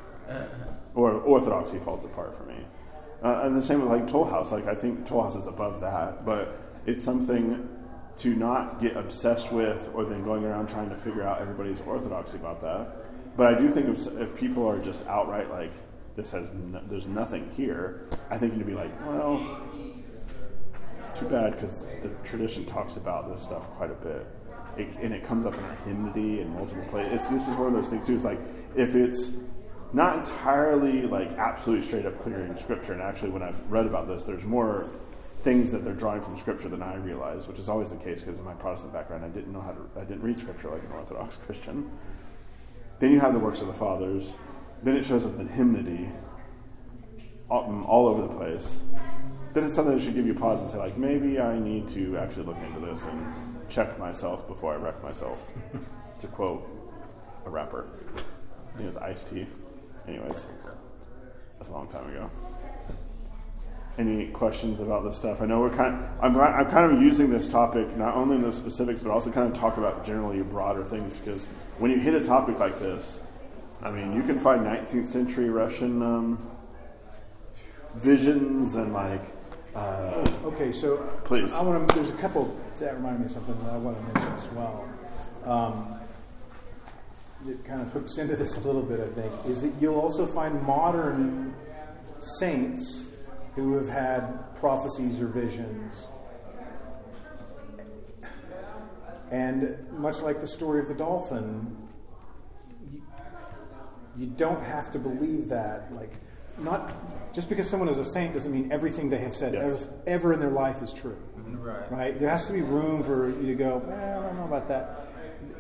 [0.95, 2.57] or orthodoxy falls apart for me.
[3.23, 4.53] Uh, and the same with like Toll House.
[4.53, 7.69] Like I think Toll House is above that, but it's something
[8.19, 12.37] to not get obsessed with, or then going around trying to figure out everybody's orthodoxy
[12.37, 13.37] about that.
[13.37, 15.73] But I do think if, if people are just outright like
[16.17, 19.63] this has no, there's nothing here, I think you'd be like, well,
[21.15, 24.27] too bad because the tradition talks about this stuff quite a bit.
[24.77, 27.29] It, and it comes up in our hymnody and multiple places.
[27.29, 28.15] This is one of those things too.
[28.15, 28.41] It's like
[28.77, 29.33] if it's
[29.93, 34.07] not entirely like absolutely straight up clear in scripture, and actually when I've read about
[34.09, 34.87] this, there's more
[35.43, 38.39] things that they're drawing from scripture than I realize, which is always the case because
[38.39, 40.93] in my Protestant background, I didn't know how to, I didn't read scripture like an
[40.93, 41.91] Orthodox Christian.
[42.99, 44.35] Then you have the works of the fathers.
[44.83, 46.11] Then it shows up in hymnody
[47.51, 48.81] all, mm, all over the place.
[49.53, 52.17] Then it's something that should give you pause and say, like, maybe I need to
[52.19, 53.35] actually look into this and
[53.69, 55.49] check myself before I wreck myself.
[56.21, 56.69] to quote
[57.47, 57.89] a rapper.
[58.17, 59.47] I think it's Ice T.
[60.09, 60.47] Anyways,
[61.59, 62.31] that's a long time ago.
[63.99, 65.43] Any questions about this stuff?
[65.43, 66.09] I know we're kind.
[66.23, 69.53] I'm, I'm kind of using this topic not only in the specifics, but also kind
[69.53, 71.47] of talk about generally broader things because
[71.79, 73.21] when you hit a topic like this,
[73.83, 76.51] I mean, you can find 19th century Russian um,
[77.95, 79.23] visions and like.
[79.75, 81.53] Uh, Okay, so Please.
[81.53, 81.95] I want to.
[81.95, 84.89] There's a couple that remind me of something that I want to mention as well.
[85.45, 86.01] Um,
[87.49, 90.27] it kind of hooks into this a little bit, I think, is that you'll also
[90.27, 91.55] find modern
[92.21, 93.05] saints
[93.55, 96.09] who have had prophecies or visions.
[99.31, 101.77] And much like the story of the dolphin,
[102.93, 103.03] you,
[104.17, 105.93] you don't have to believe that.
[105.95, 106.13] Like,
[106.59, 106.93] not
[107.33, 109.85] just because someone is a saint doesn't mean everything they have said Yes.
[109.85, 111.63] ever, ever in their life is true mm-hmm.
[111.63, 111.93] Right.
[111.93, 112.21] right?
[112.21, 115.10] There has to be room for you to go, well, I don't know about that.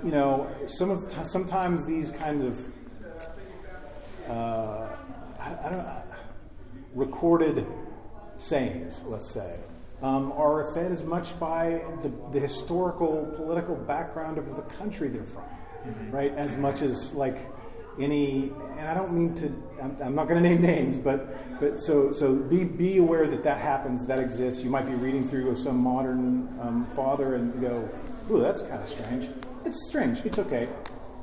[0.05, 2.64] You know, some of t- sometimes these kinds of
[4.28, 4.88] uh,
[5.40, 6.03] I, I don't know,
[6.94, 7.66] recorded
[8.36, 9.57] sayings, let's say,
[10.03, 15.24] um, are fed as much by the, the historical political background of the country they're
[15.24, 15.44] from,
[16.11, 16.32] right?
[16.34, 17.36] As much as like
[18.01, 19.46] any, and I don't mean to,
[19.82, 23.42] I'm, I'm not going to name names, but but so so be be aware that
[23.42, 24.62] that happens, that exists.
[24.62, 27.86] You might be reading through of some modern um, father and go,
[28.30, 29.28] "Ooh, that's kind of strange."
[29.70, 30.24] It's strange.
[30.24, 30.68] It's okay.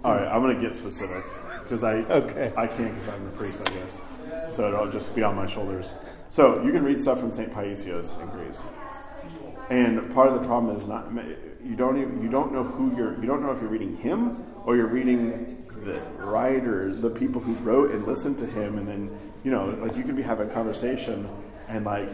[0.05, 1.21] All right, I'm going to get specific
[1.63, 2.53] because I Okay.
[2.55, 4.01] I can't because I'm the priest, I guess.
[4.51, 5.93] So it'll just be on my shoulders.
[6.29, 8.61] So you can read stuff from Saint Paisios in Greece,
[9.69, 11.11] and part of the problem is not
[11.61, 14.45] you don't even, you don't know who you're you don't know if you're reading him
[14.63, 19.19] or you're reading the writer, the people who wrote and listened to him, and then
[19.43, 21.27] you know like you could be having a conversation
[21.67, 22.09] and like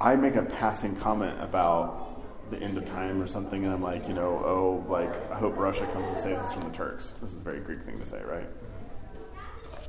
[0.00, 2.07] I make a passing comment about
[2.50, 5.56] the end of time or something, and I'm like, you know, oh, like I hope
[5.56, 7.14] Russia comes and saves us from the Turks.
[7.20, 8.46] This is a very Greek thing to say, right?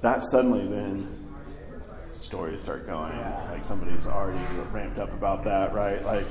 [0.01, 1.07] That suddenly then
[2.19, 3.17] stories start going.
[3.49, 4.39] Like somebody's already
[4.71, 6.03] ramped up about that, right?
[6.05, 6.25] Like,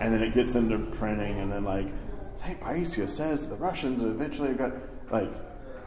[0.00, 1.88] and then it gets into printing, and then like
[2.36, 4.72] Saint Paisios says the Russians eventually got
[5.10, 5.30] like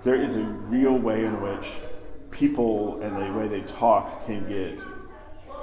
[0.04, 1.74] there is a real way in which
[2.32, 4.80] people and the way they talk can get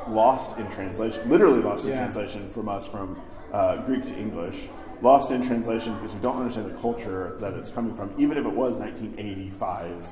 [0.08, 1.98] lost in translation, literally lost in Yeah.
[2.00, 3.16] translation from us from
[3.54, 4.68] uh, Greek to English.
[5.00, 8.44] Lost in translation because we don't understand the culture that it's coming from, even if
[8.44, 10.06] it was 1985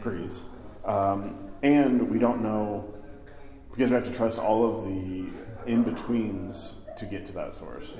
[0.00, 0.40] Greece.
[0.84, 2.92] Um, and we don't know
[3.70, 5.26] because we have to trust all of the
[5.66, 7.92] in betweens to get to that source.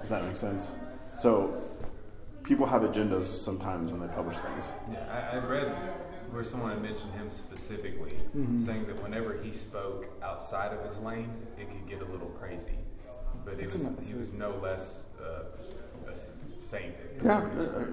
[0.00, 0.70] Does that make sense?
[1.18, 1.60] So
[2.42, 4.72] people have agendas sometimes when they publish things.
[4.90, 5.68] Yeah, I, I read
[6.30, 8.16] where someone had mentioned him specifically,
[8.64, 12.78] saying that whenever he spoke outside of his lane, it could get a little crazy.
[13.50, 15.42] But it It's was he was no less uh,
[16.06, 16.30] a s-
[16.60, 16.94] saint.
[17.24, 17.86] Yeah, What he's- uh,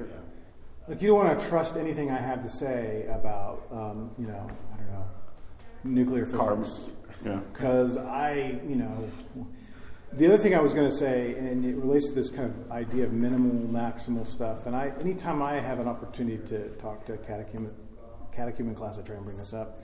[0.87, 4.47] Like you don't want to trust anything I have to say about, um, you know,
[4.73, 5.05] I don't know,
[5.83, 6.43] nuclear physics.
[6.45, 6.89] Carbs.
[7.25, 7.39] Yeah.
[7.51, 9.09] because I, you know,
[10.13, 12.71] the other thing I was going to say, and it relates to this kind of
[12.71, 14.67] idea of minimal, maximal stuff.
[14.67, 17.73] And I, anytime I have an opportunity to talk to a catechumen,
[18.31, 19.81] catechumen class, I try and bring this up.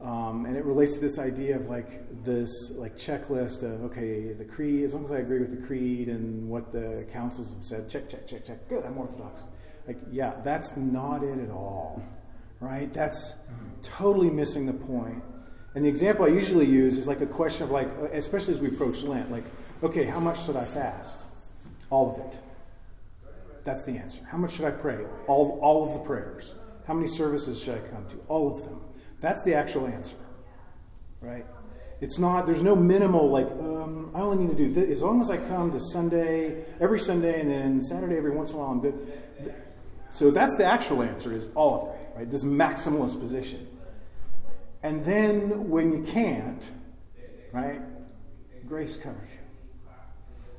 [0.00, 4.44] Um, and it relates to this idea of like this like checklist of okay the
[4.44, 7.90] creed as long as I agree with the creed and what the councils have said
[7.90, 9.42] check check check check good I'm orthodox
[9.88, 12.00] like yeah that's not it at all
[12.60, 13.34] right that's
[13.82, 15.20] totally missing the point
[15.74, 18.68] and the example I usually use is like a question of like especially as we
[18.68, 19.46] approach Lent like
[19.82, 21.22] okay how much should I fast
[21.90, 22.40] all of it
[23.68, 24.22] that's the answer.
[24.24, 25.04] How much should I pray?
[25.26, 26.54] All, all of the prayers.
[26.86, 28.16] How many services should I come to?
[28.28, 28.80] All of them.
[29.20, 30.16] That's the actual answer,
[31.20, 31.44] right?
[32.00, 32.46] It's not.
[32.46, 35.36] There's no minimal like um, I only need to do this as long as I
[35.36, 38.70] come to Sunday every Sunday and then Saturday every once in a while.
[38.70, 39.54] I'm good.
[40.12, 41.32] So that's the actual answer.
[41.32, 42.30] Is all of it, right?
[42.30, 43.66] This maximalist position.
[44.82, 46.68] And then when you can't,
[47.52, 47.80] right?
[48.68, 49.38] Grace covers you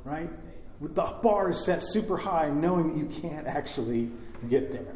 [0.04, 0.30] right?
[0.80, 4.10] With the bar is set super high, knowing that you can't actually
[4.50, 4.96] get there,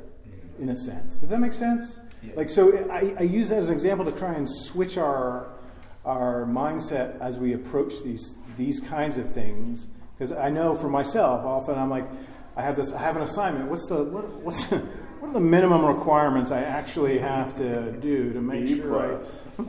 [0.59, 1.18] in a sense.
[1.18, 1.99] Does that make sense?
[2.36, 5.49] Like, so I, I use that as an example to try and switch our
[6.05, 9.88] our mindset as we approach these these kinds of things.
[10.17, 12.05] Because I know for myself, often I'm like,
[12.55, 13.69] I have this, I have an assignment.
[13.69, 14.78] What's the what, what's the,
[15.19, 19.19] what are the minimum requirements I actually have to do to make B sure.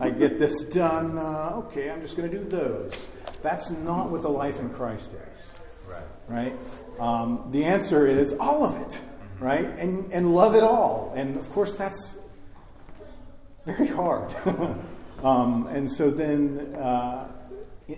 [0.01, 1.17] I, I get this done?
[1.19, 3.07] Uh, okay, I'm just going to do those.
[3.43, 5.53] That's not what the life in Christ is
[5.89, 6.03] Right.
[6.29, 6.57] right?
[6.99, 9.01] Um, the answer is all of it,
[9.39, 9.67] right?
[9.79, 11.13] And, and love it all.
[11.15, 12.17] And of course, that's
[13.65, 14.35] very hard.
[15.23, 17.29] um, and so then, uh,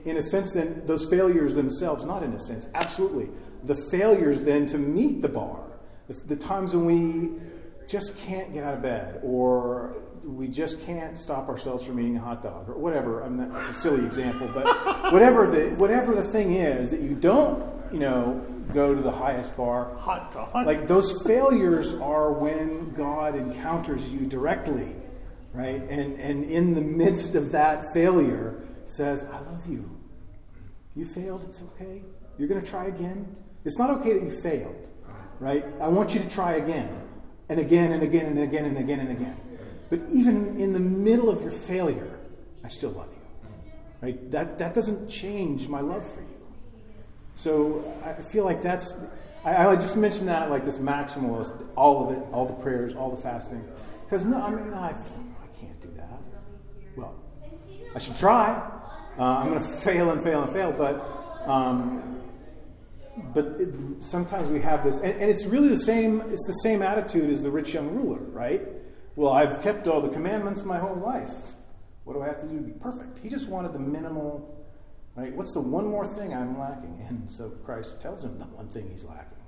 [0.04, 3.28] in- a sense, then those failures themselves, not in a sense, absolutely,
[3.64, 5.60] the failures then to meet the bar,
[6.08, 7.40] the, the times when we
[7.88, 9.94] just can't get out of bed or
[10.24, 13.22] we just can't stop ourselves from eating a hot dog or whatever.
[13.22, 14.66] I mean, that's a silly example, but
[15.12, 17.62] whatever the whatever the thing is that you don't,
[17.92, 19.94] you know, go to the highest bar.
[19.98, 20.66] Hot dog.
[20.66, 24.94] Like those failures are when God encounters you directly,
[25.56, 25.82] right?
[25.88, 29.90] And and in the midst of that failure says, "I love you.
[30.94, 31.44] You failed.
[31.48, 32.02] It's okay.
[32.38, 33.34] You're going to try again.
[33.64, 34.88] It's not okay that you failed,
[35.40, 35.64] right?
[35.80, 36.88] I want you to try again,
[37.48, 39.36] and again, and again, and again, and again, and again.
[39.88, 42.18] But even in the middle of your failure,
[42.62, 43.70] I still love you,
[44.02, 44.30] right?
[44.30, 46.26] That that doesn't change my love for you.
[47.34, 48.96] So I feel like that's.
[49.44, 53.22] I, just mentioned that like this maximalist, all of it, all the prayers, all the
[53.22, 53.64] fasting,
[54.04, 54.92] because no, I mean I,
[57.96, 58.50] I should try.
[59.18, 62.20] Uh, I'm going to fail and fail and fail, but um,
[63.32, 63.70] but it,
[64.00, 66.20] sometimes we have this, and, and it's really the same.
[66.20, 68.60] It's the same attitude as the rich young ruler, right?
[69.16, 71.54] Well, I've kept all the commandments my whole life.
[72.04, 73.18] What do I have to do to be perfect?
[73.20, 74.52] He just wanted the minimal.
[75.14, 75.34] Right?
[75.34, 77.02] What's the one more thing I'm lacking?
[77.08, 79.38] And so Christ tells him the one thing he's lacking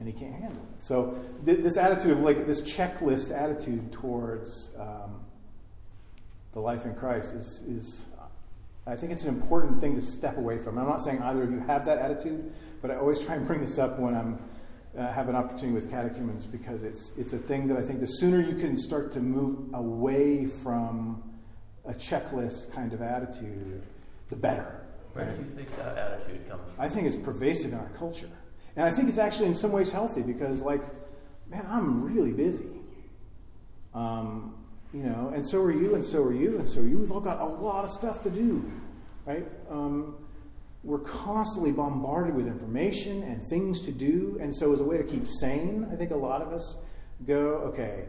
[0.00, 0.82] and he can't handle it.
[0.82, 5.23] So th- this attitude of like this checklist attitude towards um,
[6.54, 8.06] the life in Christ is, is,
[8.86, 10.78] I think it's an important thing to step away from.
[10.78, 13.60] I'm not saying either of you have that attitude, but I always try and bring
[13.60, 14.38] this up when I'm
[14.96, 18.06] uh, have an opportunity with catechumens because it's it's a thing that I think the
[18.06, 21.20] sooner you can start to move away from
[21.84, 23.82] a checklist kind of attitude,
[24.30, 24.86] the better.
[25.12, 26.80] Where do you think that attitude comes from?
[26.80, 28.30] I think it's pervasive in our culture.
[28.76, 30.82] And I think it's actually in some ways healthy because, like,
[31.48, 32.70] man, I'm really busy.
[33.94, 34.63] Um,
[34.94, 36.98] you know, and so are you, and so are you, and so are you.
[36.98, 38.70] We've all got a lot of stuff to do,
[39.26, 39.44] right?
[39.68, 40.14] Um,
[40.84, 44.38] we're constantly bombarded with information and things to do.
[44.40, 46.78] And so, as a way to keep sane, I think a lot of us
[47.26, 48.04] go, okay,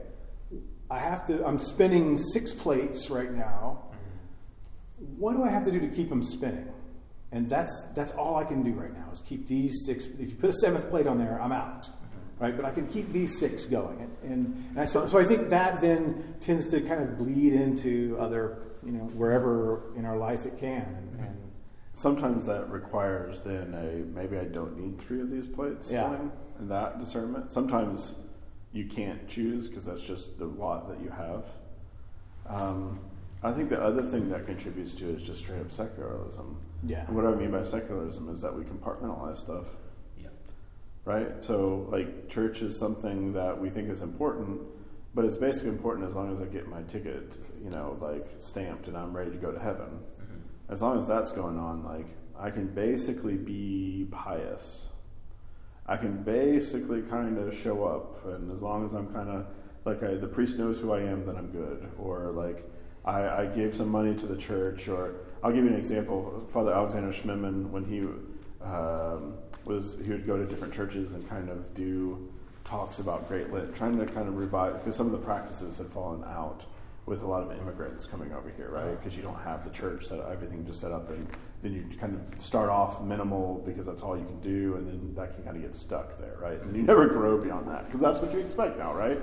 [0.91, 3.85] I have to, I'm spinning six plates right now.
[5.17, 6.71] What do I have to do to keep them spinning?
[7.31, 10.05] And that's, that's all I can do right now is keep these six.
[10.05, 11.89] If you put a seventh plate on there, I'm out.
[12.39, 12.55] Right?
[12.55, 14.01] But I can keep these six going.
[14.01, 17.53] And, and, and I, so, so I think that then tends to kind of bleed
[17.53, 20.81] into other, you know, wherever in our life it can.
[20.81, 21.51] And, and
[21.93, 26.13] Sometimes that requires then a maybe I don't need three of these plates Yeah.
[26.59, 27.53] and that discernment.
[27.53, 28.15] Sometimes
[28.73, 31.45] you can't choose because that's just the lot that you have.
[32.47, 32.99] Um,
[33.43, 36.57] I think the other thing that contributes to is just straight up secularism.
[36.85, 37.05] Yeah.
[37.07, 39.67] And what I mean by secularism is that we compartmentalize stuff.
[41.05, 41.43] Right?
[41.43, 44.61] So, like, church is something that we think is important,
[45.13, 48.87] but it's basically important as long as I get my ticket, you know, like stamped
[48.87, 49.87] and I'm ready to go to heaven.
[50.21, 50.73] Mm-hmm.
[50.73, 54.87] As long as that's going on, like, I can basically be pious.
[55.87, 59.45] I can basically kind of show up, and as long as I'm kind of
[59.85, 61.89] like I, the priest knows who I am, then I'm good.
[61.99, 62.67] Or like
[63.05, 64.87] I, I gave some money to the church.
[64.87, 66.43] Or I'll give you an example.
[66.49, 68.01] Father Alexander Schmemann, when he
[68.65, 72.31] um, was, he would go to different churches and kind of do
[72.63, 75.87] talks about Great Lent, trying to kind of revive because some of the practices had
[75.87, 76.65] fallen out
[77.05, 78.97] with a lot of immigrants coming over here, right?
[78.97, 81.27] Because you don't have the church set everything just set up, and
[81.61, 85.15] then you kind of start off minimal because that's all you can do, and then
[85.15, 86.59] that can kind of get stuck there, right?
[86.59, 89.21] And you never grow beyond that because that's what you expect now, right?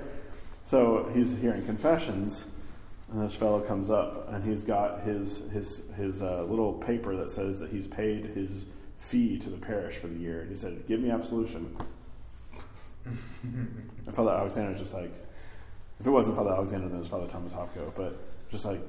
[0.63, 2.45] So he's hearing confessions,
[3.11, 7.31] and this fellow comes up, and he's got his his his uh, little paper that
[7.31, 8.65] says that he's paid his
[9.03, 10.41] fee to the parish for the year.
[10.41, 11.75] And he said, "Give me absolution."
[13.05, 15.11] and Father Alexander's just like,
[15.99, 17.93] if it wasn't Father Alexander, then it was Father Thomas Hopko.
[17.95, 18.15] But
[18.49, 18.81] just like,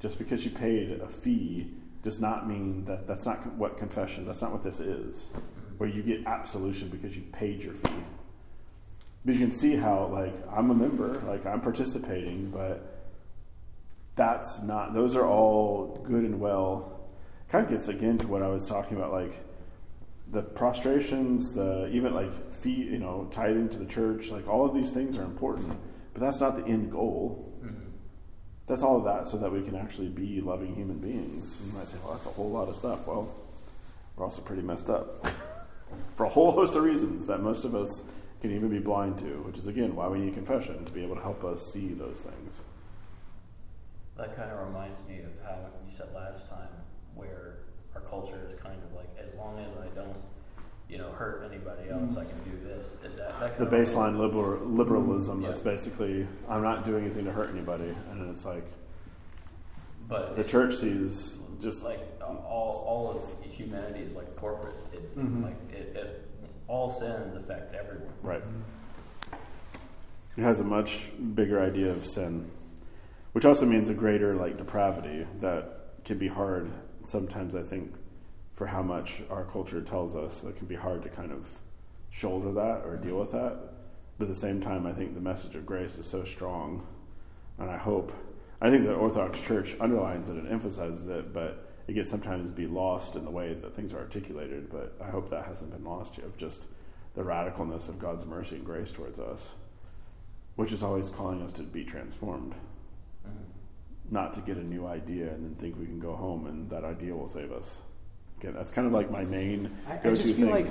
[0.00, 1.70] just because you paid a fee
[2.02, 4.26] does not mean that that's not what confession.
[4.26, 5.30] That's not what this is,
[5.78, 7.90] where you get absolution because you paid your fee.
[9.24, 12.96] Because you can see how, like, I'm a member, like I'm participating, but
[14.14, 14.94] that's not.
[14.94, 16.95] Those are all good and well.
[17.48, 19.44] Kind of gets again to what I was talking about, like
[20.30, 24.30] the prostrations, the even like fee, you know, tithing to the church.
[24.30, 25.78] Like all of these things are important,
[26.12, 27.52] but that's not the end goal.
[27.64, 27.90] Mm-hmm.
[28.66, 31.56] That's all of that so that we can actually be loving human beings.
[31.64, 33.06] You might say, well, that's a whole lot of stuff.
[33.06, 33.32] Well,
[34.16, 35.24] we're also pretty messed up
[36.16, 38.02] for a whole host of reasons that most of us
[38.40, 41.14] can even be blind to, which is, again, why we need confession to be able
[41.14, 42.62] to help us see those things.
[44.16, 46.68] That kind of reminds me of how you said last time,
[47.16, 47.56] where
[47.94, 50.16] our culture is kind of like, as long as I don't,
[50.88, 52.86] you know, hurt anybody else, I can do this.
[53.02, 55.48] That, that The kind of baseline liberal, liberalism Yeah.
[55.48, 57.92] that's basically, I'm not doing anything to hurt anybody.
[58.12, 58.64] And it's like,
[60.08, 64.36] But the it- church sees just just like um, all, all of humanity is like
[64.36, 64.76] corporate.
[64.92, 65.42] It, Mhm.
[65.42, 66.28] Like it, it,
[66.68, 68.12] all sins affect everyone.
[68.22, 68.42] Right.
[70.36, 72.50] It has a much bigger idea of sin,
[73.32, 76.70] which also means a greater like depravity that can be hard
[77.08, 77.54] sometimes.
[77.54, 77.94] I think
[78.54, 81.58] for how much our culture tells us, it can be hard to kind of
[82.10, 83.58] shoulder that or deal with that.
[84.18, 86.86] But at the same time, I think the message of grace is so strong,
[87.58, 88.12] and I hope.
[88.60, 92.66] I think the Orthodox Church underlines it and emphasizes it, but it gets sometimes be
[92.66, 94.70] lost in the way that things are articulated.
[94.70, 96.66] But I hope that hasn't been lost here of just
[97.14, 99.50] the radicalness of God's mercy and grace towards us,
[100.54, 102.54] which is always calling us to be transformed,
[104.10, 106.84] not to get a new idea and then think we can go home and that
[106.84, 107.76] idea will save us.
[108.40, 110.50] Again, that's kind of like my main I, I go-to just feel thing.
[110.50, 110.70] like I-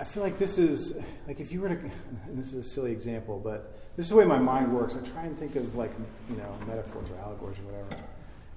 [0.00, 0.94] I feel like this is
[1.28, 1.74] like if you were to.
[2.26, 4.96] And this is a silly example, but this is the way my mind works.
[4.96, 5.92] I try and think of like
[6.28, 8.02] you know metaphors or allegories or whatever.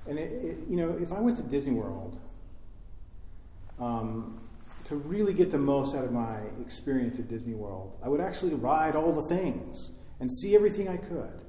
[0.08, 2.18] And it, it, you know, if I went to Disney World,
[3.80, 4.40] um,
[4.86, 8.56] to really get the most out of my experience at Disney World, I would actually
[8.56, 11.41] ride all the things and see everything I could.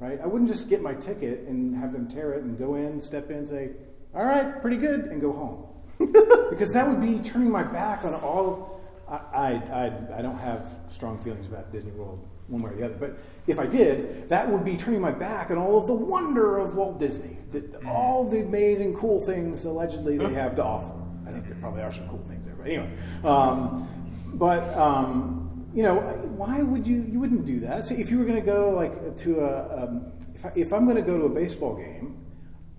[0.00, 0.20] Right?
[0.22, 3.30] I wouldn't just get my ticket and have them tear it and go in, step
[3.30, 3.70] in, say,
[4.14, 5.64] "All right, pretty good," and go home.
[6.50, 8.80] because that would be turning my back on all.
[9.08, 12.84] I, I, I, I don't have strong feelings about Disney World one way or the
[12.84, 15.94] other, but if I did, that would be turning my back on all of the
[15.94, 20.92] wonder of Walt Disney, the, all the amazing, cool things allegedly they have to offer.
[21.26, 22.90] I think there probably are some cool things there, but anyway.
[23.24, 23.86] Um,
[24.34, 25.47] but um,
[25.78, 26.00] you know,
[26.34, 27.06] why would you?
[27.08, 27.84] You wouldn't do that.
[27.84, 30.86] See, if you were going to go like to a, um, if, I, if I'm
[30.86, 32.18] going to go to a baseball game,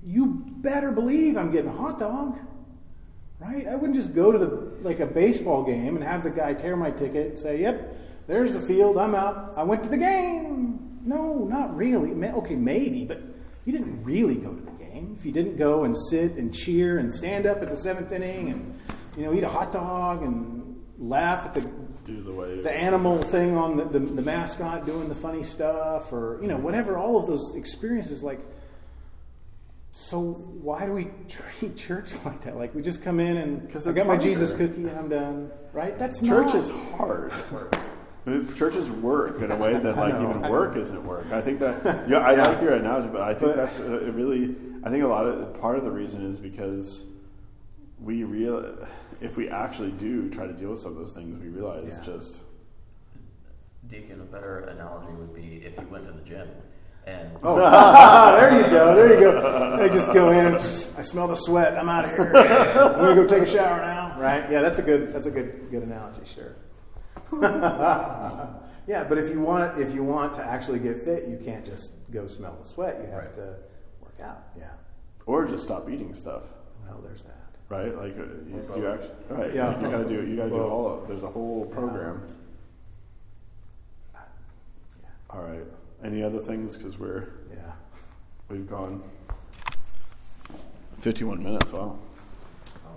[0.03, 2.37] you better believe I'm getting a hot dog
[3.39, 3.67] right?
[3.67, 4.47] I wouldn't just go to the
[4.81, 7.95] like a baseball game and have the guy tear my ticket and say, "Yep,
[8.27, 8.97] there's the field.
[8.97, 9.53] I'm out.
[9.55, 12.11] I went to the game." No, not really.
[12.11, 13.21] Okay, maybe, but
[13.63, 15.15] you didn't really go to the game.
[15.17, 18.49] If you didn't go and sit and cheer and stand up at the seventh inning
[18.49, 18.79] and
[19.15, 21.61] you know eat a hot dog and laugh at the
[22.15, 26.11] Do the way the animal thing on the, the, the mascot doing the funny stuff
[26.11, 28.39] or you know whatever all of those experiences like
[29.91, 31.05] so why do we
[31.59, 32.55] treat church like that?
[32.57, 34.23] Like we just come in and 'Cause I got my harder.
[34.29, 35.97] Jesus cookie and I'm done, right?
[35.97, 37.31] That's Church not, is hard.
[38.55, 40.29] Churches work in a way that like know.
[40.29, 41.31] even work isn't work.
[41.31, 44.55] I think that yeah, I like your analogy, but I think But- that's uh, really.
[44.83, 47.03] I think a lot of part of the reason is because
[48.01, 48.87] we real
[49.21, 52.05] if we actually do try to deal with some of those things, we realize Yeah.
[52.13, 52.43] just
[53.87, 56.47] Deacon, a better analogy would be if you went to the gym
[57.07, 57.55] and Oh,
[58.39, 59.77] there you go, there you go.
[59.77, 60.55] They just go in.
[60.55, 61.77] I smell the sweat.
[61.77, 62.27] I'm out of here.
[62.35, 64.49] I'm gonna go take a shower now, right?
[64.51, 65.11] Yeah, that's a good.
[65.13, 66.21] That's a good good analogy.
[66.25, 66.55] Sure.
[68.87, 71.93] yeah, but if you want if you want to actually get fit, you can't just
[72.11, 72.97] go smell the sweat.
[73.01, 73.33] You have Right.
[73.35, 73.55] to
[74.01, 74.43] work out.
[74.57, 74.71] Yeah.
[75.25, 76.43] or just stop eating stuff.
[76.85, 77.38] Well, there's that.
[77.69, 79.53] Right, like uh, you, you actually, right?
[79.53, 79.75] Yeah.
[79.79, 80.27] you gotta do, it.
[80.27, 81.01] you gotta do all.
[81.01, 82.23] Of, there's a whole program.
[84.15, 84.21] Yeah.
[85.29, 85.63] All right.
[86.03, 86.77] Any other things?
[86.77, 87.73] Because we're Yeah.
[88.49, 89.03] We've gone
[90.97, 91.71] 51 minutes.
[91.71, 91.99] Wow.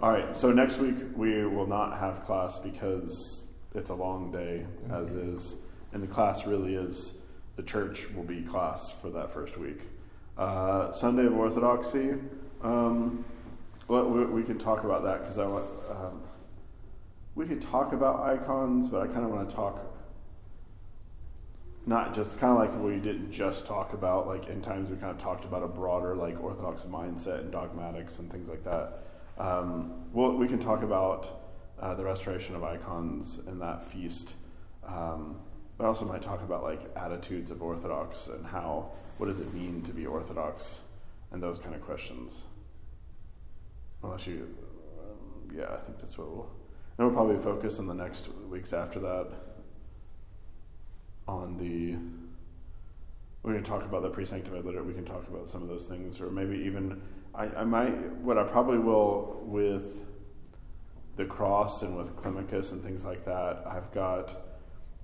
[0.03, 0.35] All right.
[0.35, 5.57] So next week we will not have class because it's a long day, as is,
[5.93, 7.14] and the class really is
[7.57, 9.81] the church will be class for that first week.
[10.39, 12.14] Uh, Sunday of Orthodoxy.
[12.62, 13.27] Um,
[13.93, 15.66] well, we, we can talk about that because I want.
[15.90, 16.22] Um,
[17.34, 19.86] we could talk about icons, but I kind of want to talk
[21.84, 25.11] not just kind of like we didn't just talk about like in times we kind
[25.11, 29.03] of talked about a broader like orthodox mindset and dogmatics and things like that
[29.36, 31.43] um, well we can talk about
[31.80, 34.36] uh, the restoration of icons and that feast
[34.86, 35.40] um,
[35.76, 39.53] but I also might talk about like attitudes of orthodox and how what does it
[39.53, 40.82] mean to be orthodox
[41.32, 42.43] and those kind of questions
[44.03, 44.48] unless you
[44.98, 46.50] um, yeah i think that's what we'll
[46.98, 49.28] and we'll probably focus in the next weeks after that
[51.28, 51.96] on the
[53.42, 55.84] we're going to talk about the pre-sanctified litter we can talk about some of those
[55.84, 57.00] things or maybe even
[57.34, 60.05] I, I might what i probably will with
[61.16, 64.36] the cross and with climacus and things like that i've got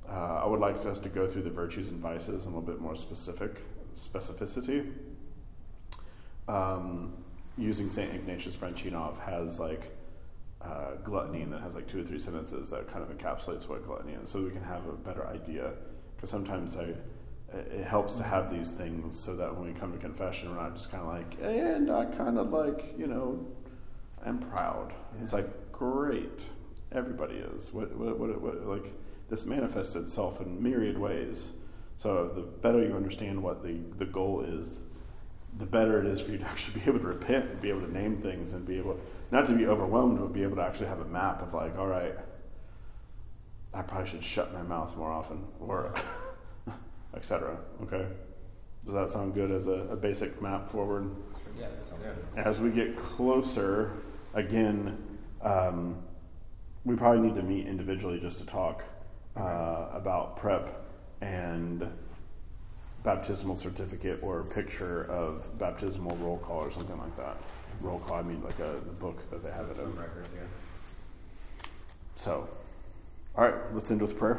[0.09, 2.63] uh, i would like us to go through the virtues and vices in a little
[2.63, 3.61] bit more specific
[3.99, 4.91] specificity.
[6.47, 7.13] Um,
[7.59, 9.95] using st ignatius Brianchaninov has like
[10.63, 13.87] uh, gluttony and that has like two or three sentences that kind of encapsulates what
[13.87, 14.29] gluttony is.
[14.29, 15.73] So we can have a better idea.
[16.17, 16.95] Because sometimes I,
[17.57, 20.75] it helps to have these things so that when we come to confession we're not
[20.75, 23.47] just kind of like and I kind of like you know
[24.25, 24.93] I'm proud.
[25.23, 26.41] It's like great.
[26.91, 27.73] Everybody is.
[27.73, 28.93] What, what, what, what like
[29.29, 31.51] this manifests itself in myriad ways.
[31.97, 34.73] So the better you understand what the, the goal is
[35.57, 37.81] the better it is for you to actually be able to repent and be able
[37.81, 38.99] to name things and be able
[39.31, 41.87] not to be overwhelmed but be able to actually have a map of like all
[41.87, 42.15] right
[43.75, 45.93] i probably should shut my mouth more often or
[47.15, 48.07] etc okay?
[48.85, 51.11] Does that sound good as a, a basic map forward?
[51.59, 52.45] Yeah, that sounds good.
[52.45, 53.93] as we get closer
[54.35, 54.97] again
[55.43, 55.97] um,
[56.85, 58.85] we probably need to meet individually just to talk
[59.37, 60.85] uh, about prep
[61.21, 61.87] and
[63.09, 67.39] baptismal certificate or a picture of baptismal roll call or something like that.
[67.81, 69.97] Roll call, I mean like a the book that they have it in.
[69.97, 71.67] record, yeah.
[72.17, 72.47] So,
[73.35, 74.39] all right, let's end with prayer.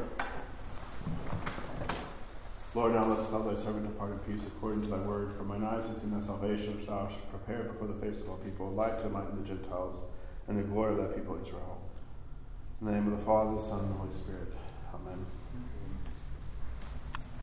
[2.76, 5.34] Lord, now let us love thy servant depart in peace according to thy word.
[5.36, 8.30] For mine eyes have seen thy salvation, which thou hast prepared before the face of
[8.30, 10.04] all people, a light to enlighten the Gentiles,
[10.48, 11.82] and the glory of thy people Israel.
[12.82, 14.54] In the name of the Father, the Son, and the Holy Spirit.